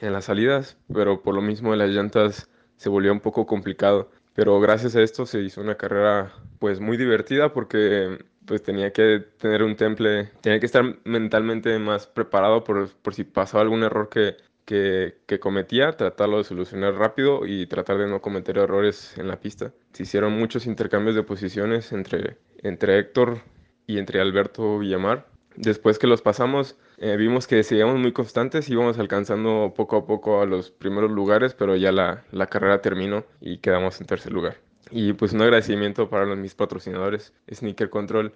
[0.01, 4.09] en las salidas, pero por lo mismo de las llantas se volvió un poco complicado.
[4.35, 9.23] Pero gracias a esto se hizo una carrera pues muy divertida porque pues tenía que
[9.37, 14.09] tener un temple, tenía que estar mentalmente más preparado por, por si pasaba algún error
[14.09, 19.29] que, que, que, cometía, tratarlo de solucionar rápido y tratar de no cometer errores en
[19.29, 19.71] la pista.
[19.93, 23.41] Se hicieron muchos intercambios de posiciones entre, entre Héctor
[23.87, 25.27] y entre Alberto Villamar.
[25.57, 30.41] Después que los pasamos, eh, vimos que seguíamos muy constantes, íbamos alcanzando poco a poco
[30.41, 34.57] a los primeros lugares, pero ya la, la carrera terminó y quedamos en tercer lugar.
[34.91, 38.33] Y pues un agradecimiento para los, mis patrocinadores, Sneaker Control,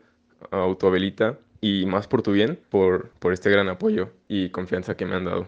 [0.51, 5.15] Autovelita y Más por tu Bien, por, por este gran apoyo y confianza que me
[5.15, 5.47] han dado.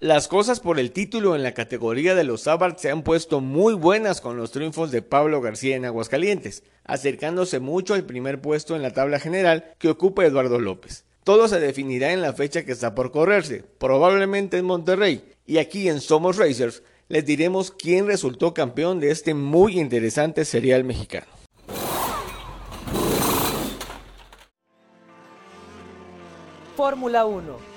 [0.00, 3.74] Las cosas por el título en la categoría de los Abarth se han puesto muy
[3.74, 8.82] buenas con los triunfos de Pablo García en Aguascalientes, acercándose mucho al primer puesto en
[8.82, 11.04] la tabla general que ocupa Eduardo López.
[11.24, 15.24] Todo se definirá en la fecha que está por correrse, probablemente en Monterrey.
[15.46, 20.84] Y aquí en Somos Racers les diremos quién resultó campeón de este muy interesante serial
[20.84, 21.26] mexicano.
[26.76, 27.67] Fórmula 1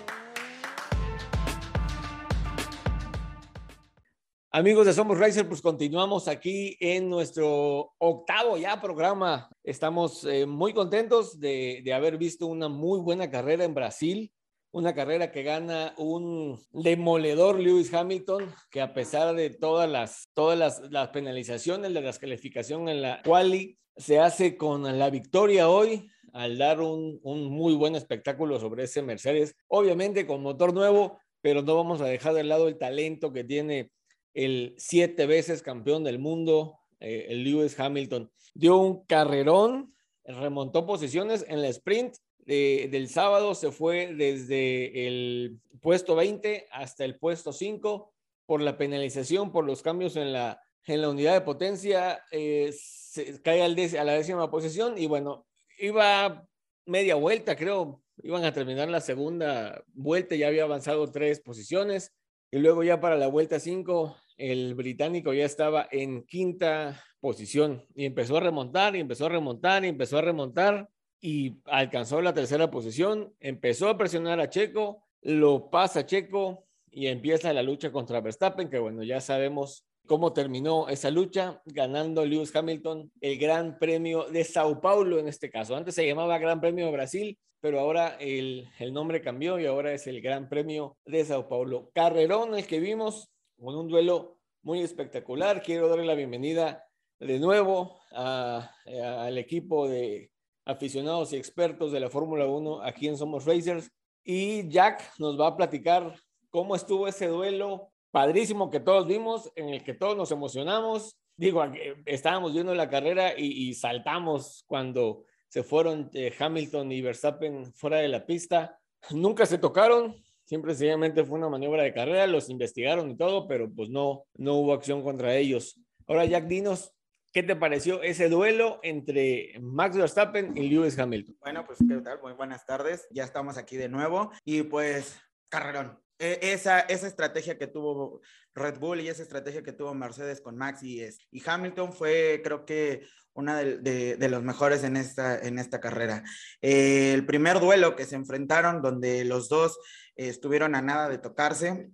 [4.54, 9.50] Amigos de Somos Racer, pues continuamos aquí en nuestro octavo ya programa.
[9.64, 14.30] Estamos eh, muy contentos de, haber visto una muy buena carrera en Brasil.
[14.74, 20.82] una carrera que gana un demoledor Lewis Hamilton, que a pesar de todas las, todas
[20.92, 26.58] las, penalizaciones de la descalificación en la quali, se hace con la victoria hoy al
[26.58, 32.02] dar un muy buen espectáculo sobre ese Mercedes, obviamente con motor nuevo, pero no vamos
[32.02, 33.92] a dejar de lado el talento que tiene
[34.34, 38.32] el siete veces campeón del mundo, eh, el Lewis Hamilton.
[38.54, 42.16] Dio un carrerón, remontó posiciones en la sprint
[42.46, 48.14] del sábado, se fue desde el puesto 20 hasta el puesto 5
[48.46, 53.42] por la penalización, por los cambios en la, en la unidad de potencia, eh, se
[53.42, 55.46] cae al a la décima posición y bueno,
[55.80, 56.46] iba
[56.86, 62.12] media vuelta, creo, iban a terminar la segunda vuelta, ya había avanzado tres posiciones
[62.52, 68.06] y luego ya para la vuelta 5 el británico ya estaba en quinta posición y
[68.06, 70.90] empezó a remontar y empezó a remontar y empezó a remontar
[71.22, 77.54] y alcanzó la tercera posición, empezó a presionar a Checo, lo pasa Checo y empieza
[77.54, 83.12] la lucha contra Verstappen, que bueno, ya sabemos cómo terminó esa lucha, ganando Lewis Hamilton
[83.22, 85.76] el Gran Premio de Sao Paulo en este caso.
[85.76, 89.94] Antes se llamaba Gran Premio de Brasil, pero ahora el, el nombre cambió y ahora
[89.94, 91.92] es el Gran Premio de Sao Paulo.
[91.94, 95.62] Carrerón el que vimos con un duelo muy espectacular.
[95.62, 96.84] Quiero darle la bienvenida
[97.20, 100.32] de nuevo al equipo de
[100.66, 103.92] aficionados y expertos de la Fórmula 1 aquí en Somos Racers.
[104.24, 106.16] Y Jack nos va a platicar
[106.50, 111.18] cómo estuvo ese duelo padrísimo que todos vimos, en el que todos nos emocionamos.
[111.38, 111.64] Digo,
[112.06, 118.10] estábamos viendo la carrera y, saltamos cuando se fueron eh, Hamilton y Verstappen fuera de
[118.10, 118.80] la pista.
[119.10, 123.72] Nunca se tocaron, siempre sencillamente fue una maniobra de carrera, los investigaron y todo, pero
[123.74, 125.80] pues no, no hubo acción contra ellos.
[126.08, 126.94] Ahora, Jack, dinos,
[127.32, 131.38] ¿qué te pareció ese duelo entre Max Verstappen y Lewis Hamilton?
[131.40, 136.01] Bueno, pues qué tal, muy buenas tardes, ya estamos aquí de nuevo y pues carrerón.
[136.22, 138.22] E, esa, esa estrategia que tuvo
[138.54, 141.02] Red Bull y esa estrategia que tuvo Mercedes con Max y,
[141.32, 146.24] y Hamilton fue creo que una de, de, los mejores en esta, en esta carrera.
[146.62, 149.80] Eh, el primer duelo que se enfrentaron, donde los dos
[150.16, 151.90] estuvieron a nada de tocarse,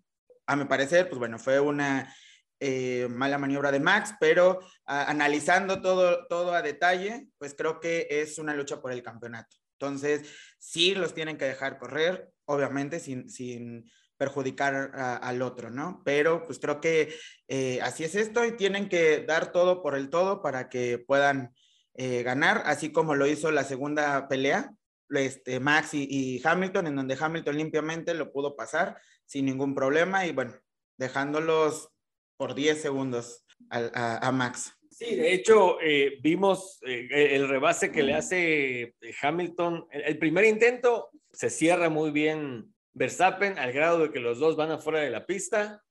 [0.45, 2.13] a mi parecer, pues bueno, fue una
[2.59, 8.39] eh, mala maniobra de Max, pero analizando todo, todo a detalle, pues creo que es
[8.39, 9.55] una lucha por el campeonato.
[9.79, 14.91] Entonces, sí los tienen que dejar correr, obviamente, sin, sin perjudicar
[15.21, 16.01] al otro, ¿no?
[16.03, 17.13] Pero pues creo que
[17.47, 21.53] eh, así es esto y tienen que dar todo por el todo para que puedan
[21.93, 24.71] eh, ganar, así como lo hizo la segunda pelea,
[25.09, 30.31] este, Max y, Hamilton, en donde Hamilton limpiamente lo pudo pasar sin ningún problema y
[30.31, 30.53] bueno,
[30.97, 31.89] dejándolos
[32.35, 34.73] por 10 segundos a, Max.
[34.91, 39.87] Sí, de hecho, eh, vimos el rebase que le hace Hamilton.
[39.91, 44.71] el, primer intento se cierra muy bien Verstappen al grado de que los dos van
[44.71, 45.83] afuera de la pista.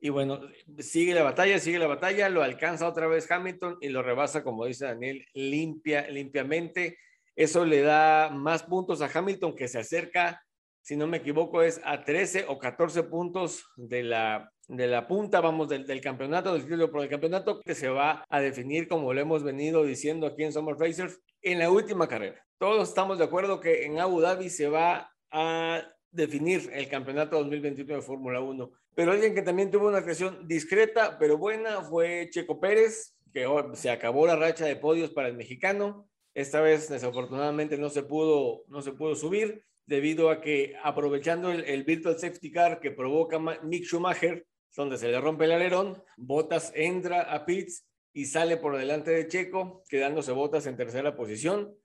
[0.00, 0.40] Y bueno,
[0.78, 4.66] sigue la batalla, sigue la batalla, lo alcanza otra vez Hamilton y lo rebasa, como
[4.66, 6.98] dice Daniel, limpia, limpiamente.
[7.36, 10.42] Eso le da más puntos a Hamilton que se acerca,
[10.82, 15.40] si no me equivoco, es a 13 o 14 puntos de la, de la punta,
[15.40, 19.12] vamos, del, del campeonato, del título por el campeonato que se va a definir, como
[19.12, 22.44] lo hemos venido diciendo aquí en Summer Racers, en la última carrera.
[22.58, 27.96] Todos estamos de acuerdo que en Abu Dhabi se va a definir el campeonato 2021
[27.96, 28.70] de Fórmula 1.
[28.94, 33.90] Pero alguien que también tuvo una actuación discreta, pero buena, fue Checo Pérez, que se
[33.90, 36.08] acabó la racha de podios para el mexicano.
[36.34, 41.84] Esta vez, desafortunadamente, no se pudo, no se pudo subir debido a que, aprovechando el,
[41.84, 44.46] Virtual Safety Car que provoca Mick Schumacher,
[44.76, 49.28] donde se le rompe el alerón, Botas entra a pits y sale por delante de
[49.28, 51.76] Checo, quedándose Botas en tercera posición.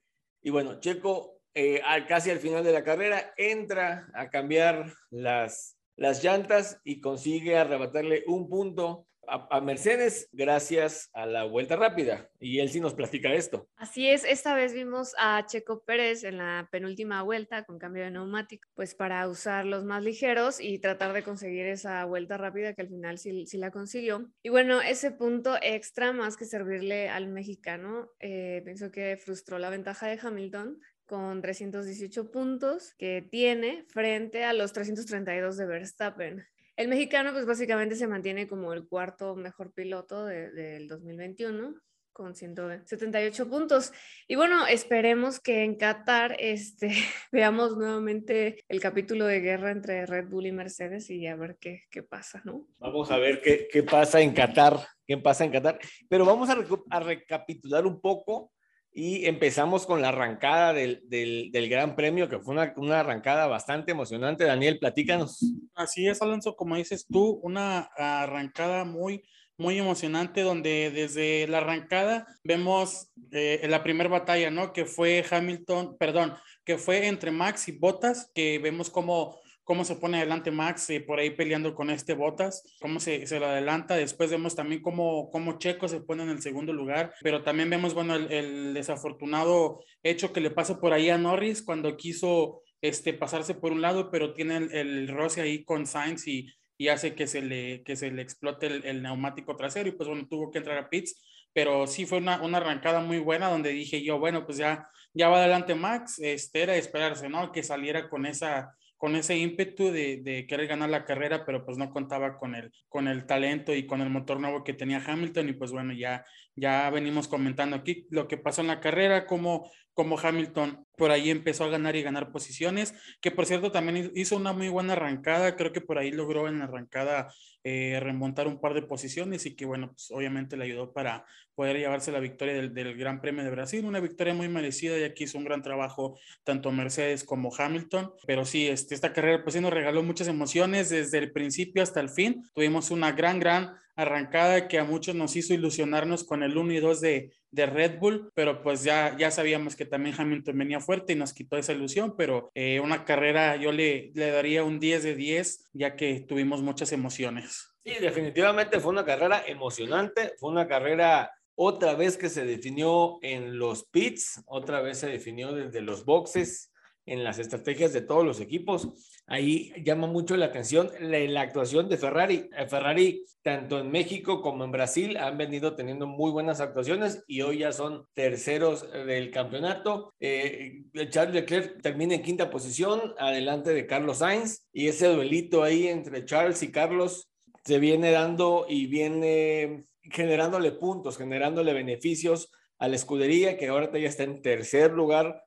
[0.42, 6.22] Y bueno, Checo eh, casi al final de la carrera, entra a cambiar las, las
[6.22, 12.28] llantas y consigue arrebatarle un punto a, Mercedes gracias a la vuelta rápida.
[12.40, 13.68] Y él sí nos platica esto.
[13.76, 18.10] Así es, esta vez vimos a Checo Pérez en la penúltima vuelta con cambio de
[18.10, 22.82] neumático, pues para usar los más ligeros y tratar de conseguir esa vuelta rápida que
[22.82, 24.30] al final sí, sí la consiguió.
[24.42, 29.70] Y bueno, ese punto extra, más que servirle al mexicano, eh, pienso que frustró la
[29.70, 30.80] ventaja de Hamilton
[31.10, 36.46] con 318 puntos que tiene frente a los 332 de Verstappen.
[36.76, 41.74] El mexicano pues básicamente se mantiene como el cuarto mejor piloto del 2021
[42.12, 43.92] con 178 puntos.
[44.28, 46.92] Y bueno, esperemos que en Qatar este,
[47.32, 51.86] veamos nuevamente el capítulo de guerra entre Red Bull y Mercedes y a ver qué,
[51.90, 52.68] qué pasa, ¿no?
[52.78, 55.80] Vamos a ver qué, qué, pasa en Qatar, qué pasa en Qatar.
[56.08, 56.56] Pero vamos a,
[56.90, 58.52] a recapitular un poco
[58.92, 64.44] y empezamos con la arrancada del, Gran Premio, que fue una, una, arrancada bastante emocionante.
[64.44, 65.44] Daniel, platícanos.
[65.74, 69.22] Así es, Alonso, como dices tú, una arrancada muy,
[69.56, 74.72] muy emocionante donde desde la arrancada vemos eh, la primera batalla, ¿no?
[74.72, 76.34] Que fue Hamilton, perdón,
[76.64, 79.39] que fue entre Max y Bottas, que vemos cómo
[79.70, 83.38] cómo se pone adelante Max eh, por ahí peleando con este Botas, cómo se, se,
[83.38, 83.94] lo adelanta.
[83.94, 87.94] Después vemos también cómo, cómo Checo se pone en el segundo lugar, pero también vemos,
[87.94, 93.54] bueno, el, desafortunado hecho que le pasa por ahí a Norris cuando quiso este, pasarse
[93.54, 97.28] por un lado, pero tiene el, el roce ahí con Sainz y, y hace que
[97.28, 100.78] se le, que se le explote el, neumático trasero y pues bueno, tuvo que entrar
[100.78, 101.14] a pits,
[101.52, 105.28] pero sí fue una, una, arrancada muy buena donde dije yo, bueno, pues ya, ya
[105.28, 107.52] va adelante Max, este era esperarse, ¿no?
[107.52, 111.90] Que saliera con esa con ese ímpetu de, querer ganar la carrera, pero pues no
[111.90, 115.52] contaba con el, con el talento y con el motor nuevo que tenía Hamilton y
[115.54, 119.70] pues bueno, ya, ya venimos comentando aquí lo que pasó en la carrera, cómo,
[120.00, 124.34] cómo Hamilton por ahí empezó a ganar y ganar posiciones, que por cierto también hizo
[124.34, 127.28] una muy buena arrancada, creo que por ahí logró en la arrancada
[127.64, 131.76] eh, remontar un par de posiciones y que bueno, pues obviamente le ayudó para poder
[131.76, 135.36] llevarse la victoria del, Gran Premio de Brasil, una victoria muy merecida ya que hizo
[135.36, 139.74] un gran trabajo tanto Mercedes como Hamilton, pero sí, este, esta carrera pues sí nos
[139.74, 144.78] regaló muchas emociones desde el principio hasta el fin, tuvimos una gran, gran arrancada que
[144.78, 148.62] a muchos nos hizo ilusionarnos con el 1 y 2 de, de Red Bull, pero
[148.62, 152.50] pues ya, ya sabíamos que también Hamilton venía fuerte y nos quitó esa ilusión, pero
[152.54, 156.92] eh, una carrera yo le, le daría un 10 de 10 ya que tuvimos muchas
[156.92, 157.74] emociones.
[157.84, 163.58] Sí, definitivamente fue una carrera emocionante, fue una carrera otra vez que se definió en
[163.58, 166.70] los pits, otra vez se definió desde los boxes,
[167.06, 169.09] en las estrategias de todos los equipos.
[169.32, 172.50] Ahí llama mucho la atención la, actuación de Ferrari.
[172.52, 177.42] Eh, Ferrari, tanto en México como en Brasil, han venido teniendo muy buenas actuaciones y
[177.42, 180.12] hoy ya son terceros del campeonato.
[180.18, 185.86] Eh, Charles Leclerc termina en quinta posición, adelante de Carlos Sainz, y ese duelito ahí
[185.86, 187.30] entre Charles y Carlos
[187.64, 192.50] se viene dando y viene generándole puntos, generándole beneficios
[192.80, 195.44] a la escudería que ahora ya está en tercer lugar.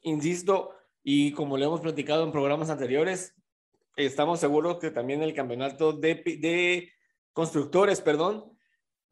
[0.00, 0.70] Insisto,
[1.08, 3.32] y como le hemos platicado en programas anteriores,
[3.94, 6.90] estamos seguros que también el campeonato de, de
[7.32, 8.58] constructores, perdón,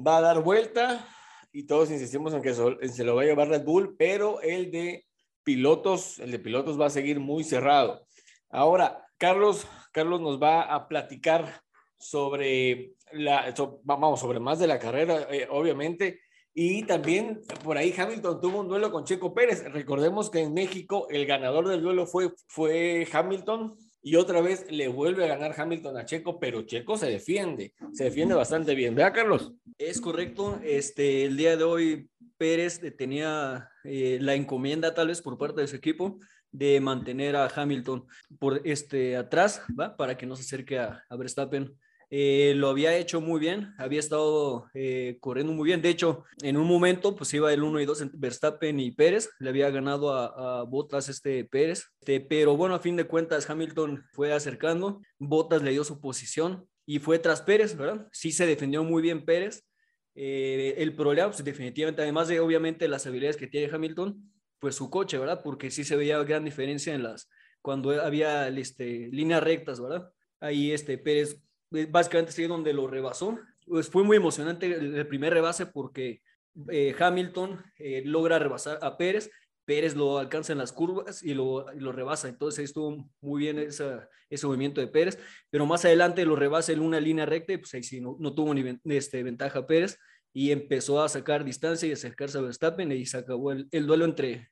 [0.04, 1.06] va a dar vuelta
[1.52, 5.06] y todos insistimos en que se lo va a llevar Red Bull, pero el de
[5.44, 8.04] pilotos, el de pilotos va a seguir muy cerrado.
[8.50, 11.62] Ahora, Carlos, Carlos nos va a platicar
[11.96, 16.22] sobre la, vamos, sobre más de la carrera, eh, obviamente,
[16.54, 19.64] y también por ahí Hamilton tuvo un duelo con Checo Pérez.
[19.72, 24.86] Recordemos que en México el ganador del duelo fue, fue Hamilton y otra vez le
[24.86, 28.94] vuelve a ganar Hamilton a Checo, pero Checo se defiende, se defiende bastante bien.
[28.94, 29.52] ¿Verdad, Carlos?
[29.78, 30.60] Es correcto.
[30.62, 35.66] Este, el día de hoy Pérez tenía eh, la encomienda tal vez por parte de
[35.66, 36.20] su equipo
[36.52, 38.06] de mantener a Hamilton
[38.38, 39.96] por este atrás, ¿va?
[39.96, 41.74] Para que no se acerque a, a Verstappen
[42.16, 45.82] eh, lo había hecho muy bien, había estado eh, corriendo muy bien.
[45.82, 49.30] De hecho, en un momento, pues iba el 1 y 2 entre Verstappen y Pérez,
[49.40, 51.86] le había ganado a, a Bottas este Pérez.
[51.98, 56.68] Este, pero bueno, a fin de cuentas, Hamilton fue acercando, Bottas le dio su posición
[56.86, 58.06] y fue tras Pérez, ¿verdad?
[58.12, 59.66] Sí se defendió muy bien Pérez.
[60.14, 64.88] Eh, el problema, pues definitivamente, además de obviamente las habilidades que tiene Hamilton, pues su
[64.88, 65.40] coche, ¿verdad?
[65.42, 67.28] Porque sí se veía gran diferencia en las,
[67.60, 70.12] cuando había este, líneas rectas, ¿verdad?
[70.38, 71.43] Ahí este Pérez
[71.90, 73.38] básicamente sí donde lo rebasó.
[73.66, 76.22] Pues fue muy emocionante el, primer rebase porque
[76.70, 79.30] eh, Hamilton eh, logra rebasar a Pérez,
[79.64, 82.28] Pérez lo alcanza en las curvas y lo, lo rebasa.
[82.28, 85.18] Entonces ahí estuvo muy bien esa, ese movimiento de Pérez,
[85.50, 88.34] pero más adelante lo rebasa en una línea recta y pues ahí sí no, no
[88.34, 89.98] tuvo ni este, ventaja Pérez
[90.34, 94.04] y empezó a sacar distancia y acercarse a Verstappen y se acabó el, el duelo
[94.04, 94.50] entre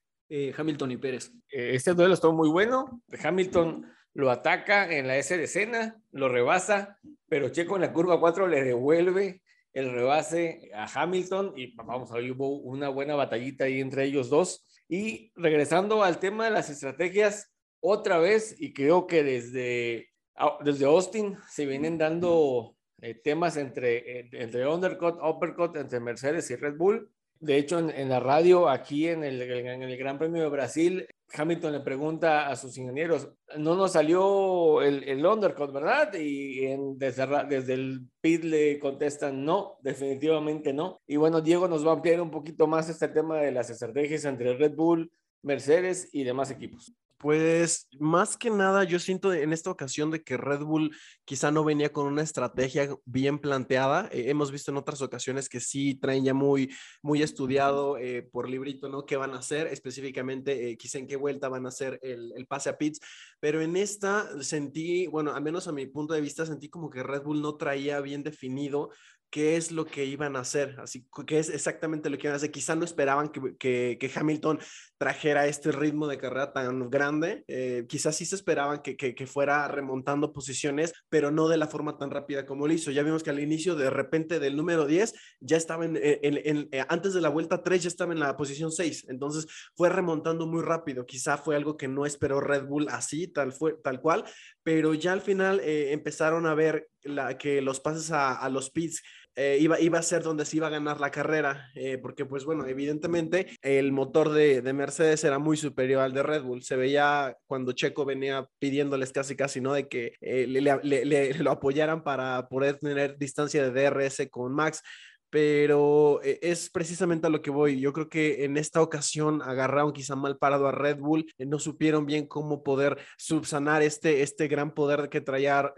[0.56, 1.30] Hamilton y Pérez.
[1.50, 3.02] Este duelo estuvo muy bueno.
[3.22, 6.98] Hamilton lo ataca en la S de escena, lo rebasa,
[7.28, 9.42] pero Checo en la curva 4 le devuelve
[9.72, 14.66] el rebase a Hamilton y vamos, ahí hubo una buena batallita ahí entre ellos dos.
[14.88, 17.50] Y regresando al tema de las estrategias,
[17.80, 24.20] otra vez, y creo que desde, ah, desde Austin se vienen dando eh, temas entre,
[24.20, 27.10] eh, entre undercut, uppercut, entre Mercedes y Red Bull.
[27.40, 31.72] De hecho, en, la radio, aquí en el, en el Gran Premio de Brasil, Hamilton
[31.72, 36.12] le pregunta a sus ingenieros, no nos salió el, el undercut, ¿verdad?
[36.14, 41.00] Y en, desde, desde, el pit le contestan, no, definitivamente no.
[41.06, 44.24] Y bueno, Diego nos va a ampliar un poquito más este tema de las estrategias
[44.24, 45.10] entre Red Bull,
[45.42, 46.92] Mercedes y demás equipos.
[47.22, 50.90] Pues más que nada yo siento en esta ocasión de que Red Bull
[51.24, 54.08] quizá no venía con una estrategia bien planteada.
[54.10, 58.50] Eh, hemos visto en otras ocasiones que sí traen ya muy, muy estudiado eh, por
[58.50, 59.06] librito, ¿no?
[59.06, 59.68] ¿Qué van a hacer?
[59.68, 62.98] Específicamente, eh, quizá en qué vuelta van a hacer el, el, pase a pits.
[63.38, 67.04] Pero en esta sentí, bueno, al menos a mi punto de vista, sentí como que
[67.04, 68.90] Red Bull no traía bien definido
[69.32, 72.36] qué es lo que iban a hacer, así que es exactamente lo que iban a
[72.36, 72.50] hacer.
[72.50, 74.58] Quizá no esperaban que, que, Hamilton
[74.98, 79.66] trajera este ritmo de carrera tan grande, eh, quizás sí se esperaban que, que, fuera
[79.68, 82.90] remontando posiciones, pero no de la forma tan rápida como lo hizo.
[82.90, 86.84] Ya vimos que al inicio, de repente, del número 10, ya estaba en, en, eh,
[86.90, 90.62] antes de la vuelta 3, ya estaba en la posición 6, entonces fue remontando muy
[90.62, 91.06] rápido.
[91.06, 94.24] Quizá fue algo que no esperó Red Bull así, tal, fue, tal cual,
[94.62, 98.70] pero ya al final eh, empezaron a ver la, que los pases a, a los
[98.70, 99.02] pits
[99.34, 102.44] eh, iba, iba a ser donde se iba a ganar la carrera, eh, porque pues
[102.44, 106.62] bueno, evidentemente el motor de, de, Mercedes era muy superior al de Red Bull.
[106.62, 109.72] Se veía cuando Checo venía pidiéndoles casi casi, ¿no?
[109.72, 114.82] De que eh, le, le, lo apoyaran para poder tener distancia de DRS con Max
[115.30, 117.80] pero es precisamente a lo que voy.
[117.80, 122.04] Yo creo que en esta ocasión agarraron quizá mal parado a Red Bull, no supieron
[122.04, 125.72] bien cómo poder subsanar este, este gran poder que traía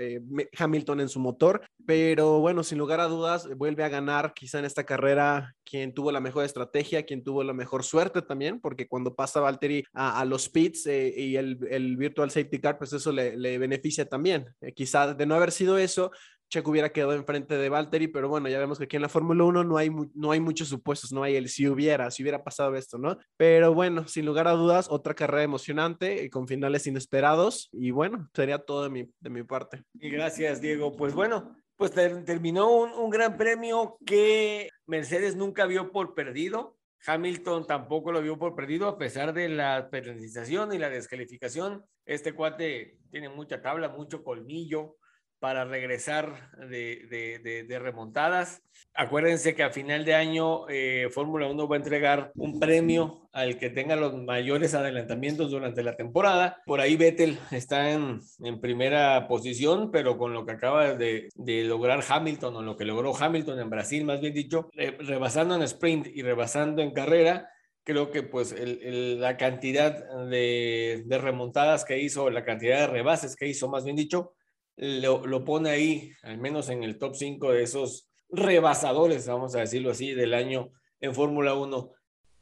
[0.59, 4.65] Hamilton en su motor, pero bueno, sin lugar a dudas, vuelve a ganar quizá en
[4.65, 9.15] esta carrera quien tuvo la mejor estrategia, quien tuvo la mejor suerte también, porque cuando
[9.15, 14.09] pasa Valtteri a, los pits y el, el, Virtual Safety Car, pues eso le, beneficia
[14.09, 14.47] también.
[14.75, 16.11] quizá de no haber sido eso,
[16.49, 19.45] Checo hubiera quedado enfrente de Valtteri, pero bueno, ya vemos que aquí en la Fórmula
[19.45, 22.77] 1 no hay, no hay muchos supuestos, no hay el si hubiera, si hubiera pasado
[22.77, 23.19] esto, ¿no?
[23.37, 28.29] Pero bueno, sin lugar a dudas, otra carrera emocionante y con finales inesperados y bueno,
[28.35, 29.83] sería todo de mi, de mi parte.
[29.95, 30.95] Y gracias, Diego.
[30.97, 36.77] Pues bueno, pues terminó un, un gran premio que Mercedes nunca vio por perdido.
[37.07, 41.85] Hamilton tampoco lo vio por perdido a pesar de la penalización y la descalificación.
[42.07, 44.97] Este cuate tiene mucha tabla, mucho colmillo
[45.45, 48.63] para regresar de, remontadas.
[48.95, 53.59] Acuérdense que a final de año eh, Fórmula 1 va a entregar un premio al
[53.59, 56.63] que tenga los mayores adelantamientos durante la temporada.
[56.65, 58.23] Por ahí Vettel está en,
[58.63, 63.61] primera posición, pero con lo que acaba de, lograr Hamilton o lo que logró Hamilton
[63.61, 67.51] en Brasil, más bien dicho, eh, rebasando en sprint y rebasando en carrera,
[67.83, 69.93] creo que pues la cantidad
[70.27, 74.33] de, remontadas que hizo, la cantidad de rebases que hizo, más bien dicho,
[74.77, 79.91] lo, pone ahí, al menos en el top 5 de esos rebasadores, vamos a decirlo
[79.91, 80.71] así, del año
[81.01, 81.91] en Fórmula 1.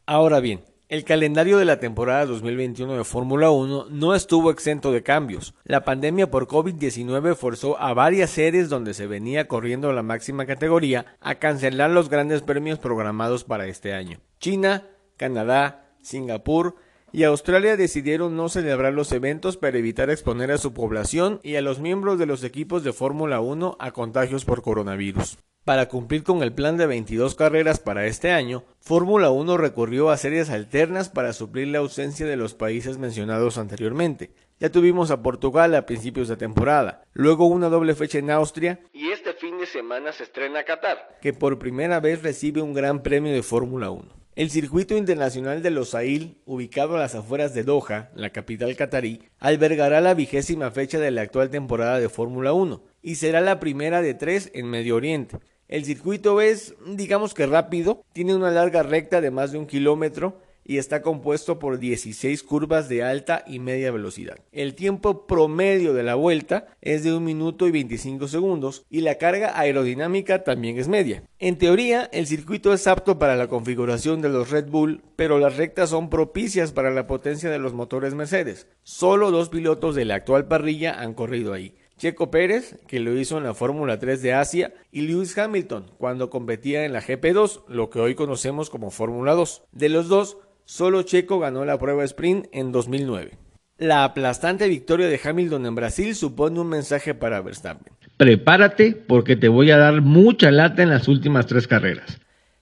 [0.07, 5.03] Ahora bien, el calendario de la temporada 2021 de Fórmula 1 no estuvo exento de
[5.03, 5.55] cambios.
[5.65, 11.17] La pandemia por COVID-19 forzó a varias series donde se venía corriendo la máxima categoría
[11.21, 14.21] a cancelar los grandes premios programados para este año.
[14.39, 16.77] China, Canadá, Singapur,
[17.13, 21.63] y Australia decidieron no celebrar los eventos para evitar exponer a su población y a
[21.63, 25.39] los miembros de los equipos de Fórmula 1 a contagios por coronavirus.
[25.65, 30.17] Para cumplir con el plan de 22 carreras para este año, Fórmula 1 recurrió a
[30.17, 34.33] series alternas para suplir la ausencia de los países mencionados anteriormente.
[34.59, 39.11] Ya tuvimos a Portugal a principios de temporada, luego una doble fecha en Austria y
[39.11, 43.33] este fin de semana se estrena Qatar, que por primera vez recibe un gran premio
[43.33, 44.22] de Fórmula 1.
[44.35, 50.01] El circuito internacional de Losail, ubicado a las afueras de Doha, la capital catarí, albergará
[50.01, 54.15] la vigésima fecha de la actual temporada de Fórmula 1 y será la primera de
[54.15, 55.37] tres en Medio Oriente.
[55.69, 60.41] El circuito es, digamos que rápido, tiene una larga recta de más de un kilómetro
[60.65, 64.39] y está compuesto por 16 curvas de alta y media velocidad.
[64.53, 69.17] El tiempo promedio de la vuelta es de 1 minuto y 25 segundos y la
[69.17, 71.25] carga aerodinámica también es media.
[71.39, 75.57] En teoría, el circuito es apto para la configuración de los Red Bull, pero las
[75.57, 78.67] rectas son propicias para la potencia de los motores Mercedes.
[78.83, 81.75] Solo dos pilotos de la actual parrilla han corrido ahí.
[82.03, 86.31] Checo Pérez, que lo hizo en la Fórmula 3 de Asia, y Lewis Hamilton, cuando
[86.31, 89.63] competía en la GP2, lo que hoy conocemos como Fórmula 2.
[89.71, 90.39] De los dos,
[90.75, 93.37] Solo Checo ganó la prueba sprint en 2009.
[93.77, 97.93] La aplastante victoria de Hamilton en Brasil supone un mensaje para Verstappen.
[98.17, 102.21] Prepárate porque te voy a dar mucha lata en las últimas tres carreras.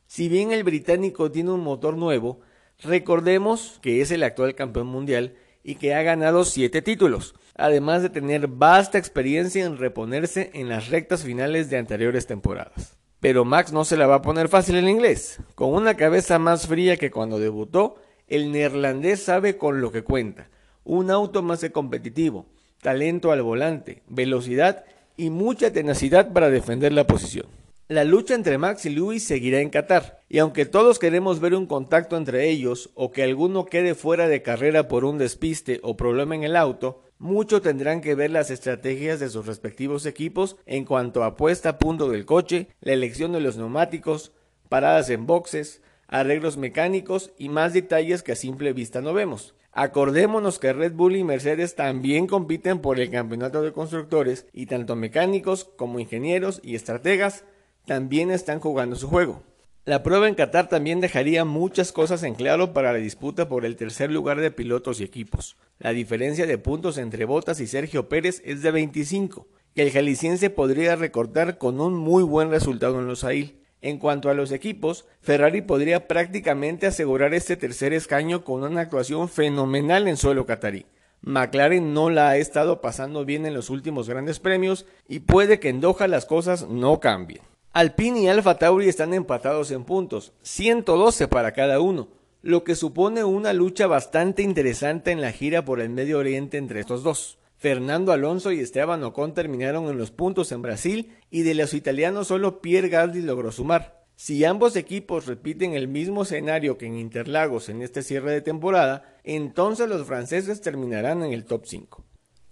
[0.08, 2.40] Si bien el británico tiene un motor nuevo,
[2.82, 8.10] recordemos que es el actual campeón mundial y que ha ganado siete títulos, además de
[8.10, 12.99] tener vasta experiencia en reponerse en las rectas finales de anteriores temporadas.
[13.20, 15.40] Pero Max no se la va a poner fácil en inglés.
[15.54, 17.96] Con una cabeza más fría que cuando debutó,
[18.28, 20.48] el neerlandés sabe con lo que cuenta.
[20.84, 22.46] Un auto más competitivo,
[22.80, 24.84] talento al volante, velocidad
[25.16, 27.46] y mucha tenacidad para defender la posición.
[27.88, 31.66] La lucha entre Max y Lewis seguirá en Qatar, y aunque todos queremos ver un
[31.66, 36.36] contacto entre ellos o que alguno quede fuera de carrera por un despiste o problema
[36.36, 41.22] en el auto, mucho tendrán que ver las estrategias de sus respectivos equipos en cuanto
[41.22, 44.32] a puesta a punto del coche, la elección de los neumáticos,
[44.70, 49.54] paradas en boxes, arreglos mecánicos y más detalles que a simple vista no vemos.
[49.72, 54.96] Acordémonos que Red Bull y Mercedes también compiten por el campeonato de constructores y tanto
[54.96, 57.44] mecánicos como ingenieros y estrategas
[57.84, 59.42] también están jugando su juego.
[59.86, 63.76] La prueba en Qatar también dejaría muchas cosas en claro para la disputa por el
[63.76, 65.56] tercer lugar de pilotos y equipos.
[65.78, 70.50] La diferencia de puntos entre Bottas y Sergio Pérez es de 25, que el jalisciense
[70.50, 73.62] podría recortar con un muy buen resultado en los AIL.
[73.80, 79.30] En cuanto a los equipos, Ferrari podría prácticamente asegurar este tercer escaño con una actuación
[79.30, 80.84] fenomenal en suelo catarí.
[81.22, 85.70] McLaren no la ha estado pasando bien en los últimos grandes premios y puede que
[85.70, 87.49] en Doha las cosas no cambien.
[87.72, 92.08] Alpine y Alfa Tauri están empatados en puntos, 112 para cada uno,
[92.42, 96.80] lo que supone una lucha bastante interesante en la gira por el Medio Oriente entre
[96.80, 97.38] estos dos.
[97.58, 102.26] Fernando Alonso y Esteban Ocon terminaron en los puntos en Brasil y de los italianos
[102.26, 104.02] solo Pierre Gasly logró sumar.
[104.16, 109.16] Si ambos equipos repiten el mismo escenario que en Interlagos en este cierre de temporada,
[109.22, 112.04] entonces los franceses terminarán en el top 5.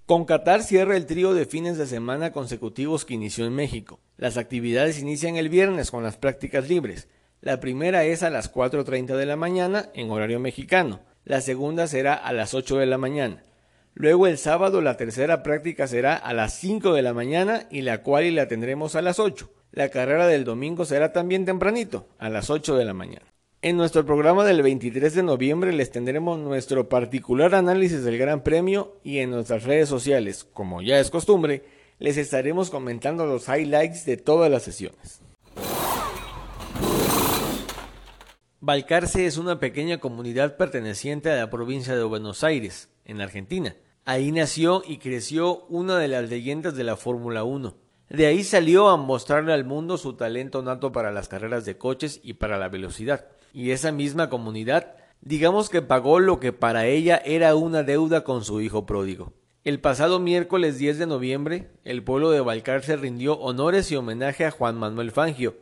[0.07, 3.99] Con Qatar cierra el trío de fines de semana consecutivos que inició en México.
[4.19, 7.07] Las actividades inician el viernes con las prácticas libres.
[7.41, 11.01] La primera es a las 4.30 de la mañana en horario mexicano.
[11.25, 13.45] La segunda será a las 8 de la mañana.
[13.95, 18.03] Luego el sábado la tercera práctica será a las 5 de la mañana y la
[18.03, 19.49] cual la tendremos a las 8.
[19.71, 23.27] La carrera del domingo será también tempranito, a las 8 de la mañana.
[23.63, 28.97] En nuestro programa del 23 de noviembre les tendremos nuestro particular análisis del Gran Premio
[29.05, 31.63] y en nuestras redes sociales, como ya es costumbre,
[31.99, 35.21] les estaremos comentando los highlights de todas las sesiones.
[38.61, 43.77] Balcarce es una pequeña comunidad perteneciente a la provincia de Buenos Aires, en Argentina.
[44.05, 47.75] Ahí nació y creció una de las leyendas de la Fórmula 1.
[48.11, 52.21] De ahí salió a mostrarle al mundo su talento nato para las carreras de coches
[52.23, 57.21] y para la velocidad y esa misma comunidad, digamos que pagó lo que para ella
[57.25, 59.33] era una deuda con su hijo pródigo.
[59.69, 64.51] El pasado miércoles 10 de noviembre, el pueblo de Balcarce rindió honores y homenaje a
[64.51, 65.59] Juan Manuel Fangio,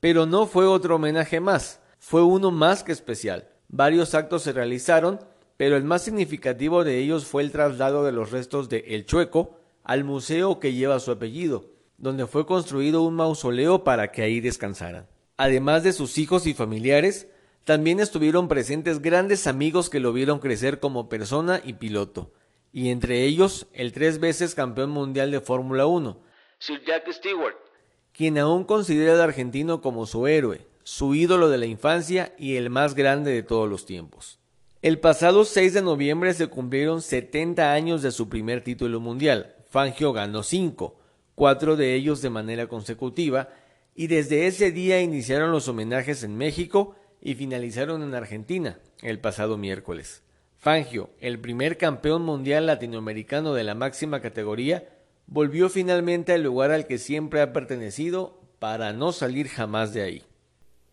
[0.00, 3.46] pero no fue otro homenaje más, fue uno más que especial.
[3.68, 5.20] Varios actos se realizaron,
[5.56, 9.60] pero el más significativo de ellos fue el traslado de los restos de El Chueco
[9.84, 11.66] al museo que lleva su apellido,
[11.96, 15.06] donde fue construido un mausoleo para que ahí descansaran.
[15.36, 17.28] Además de sus hijos y familiares,
[17.62, 22.32] también estuvieron presentes grandes amigos que lo vieron crecer como persona y piloto,
[22.74, 26.20] y entre ellos el tres veces campeón mundial de Fórmula 1,
[26.58, 27.54] Sir Jack Stewart,
[28.12, 32.70] quien aún considera al argentino como su héroe, su ídolo de la infancia y el
[32.70, 34.40] más grande de todos los tiempos.
[34.82, 39.54] El pasado 6 de noviembre se cumplieron 70 años de su primer título mundial.
[39.70, 40.98] Fangio ganó 5,
[41.36, 43.50] cuatro de ellos de manera consecutiva,
[43.94, 49.56] y desde ese día iniciaron los homenajes en México y finalizaron en Argentina el pasado
[49.56, 50.24] miércoles.
[50.64, 54.88] Fangio, el primer campeón mundial latinoamericano de la máxima categoría,
[55.26, 60.22] volvió finalmente al lugar al que siempre ha pertenecido para no salir jamás de ahí.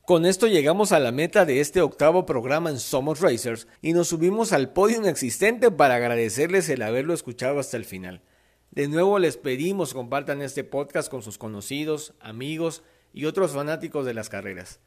[0.06, 4.10] Con esto llegamos a la meta de este octavo programa en Somos Racers y nos
[4.10, 8.24] subimos al podio inexistente para agradecerles el haberlo escuchado hasta el final.
[8.72, 12.84] De nuevo les pedimos compartan este podcast con sus conocidos, amigos
[13.14, 14.82] y otros fanáticos de las carreras.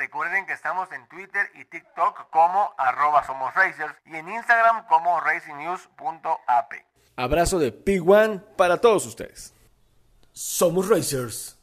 [0.00, 5.20] Recuerden que estamos en Twitter y TikTok como arroba somos racers y en Instagram como
[5.20, 6.72] racingnews.ap.
[7.16, 9.52] Abrazo de P1 para todos ustedes.
[10.32, 11.59] Somos Racers.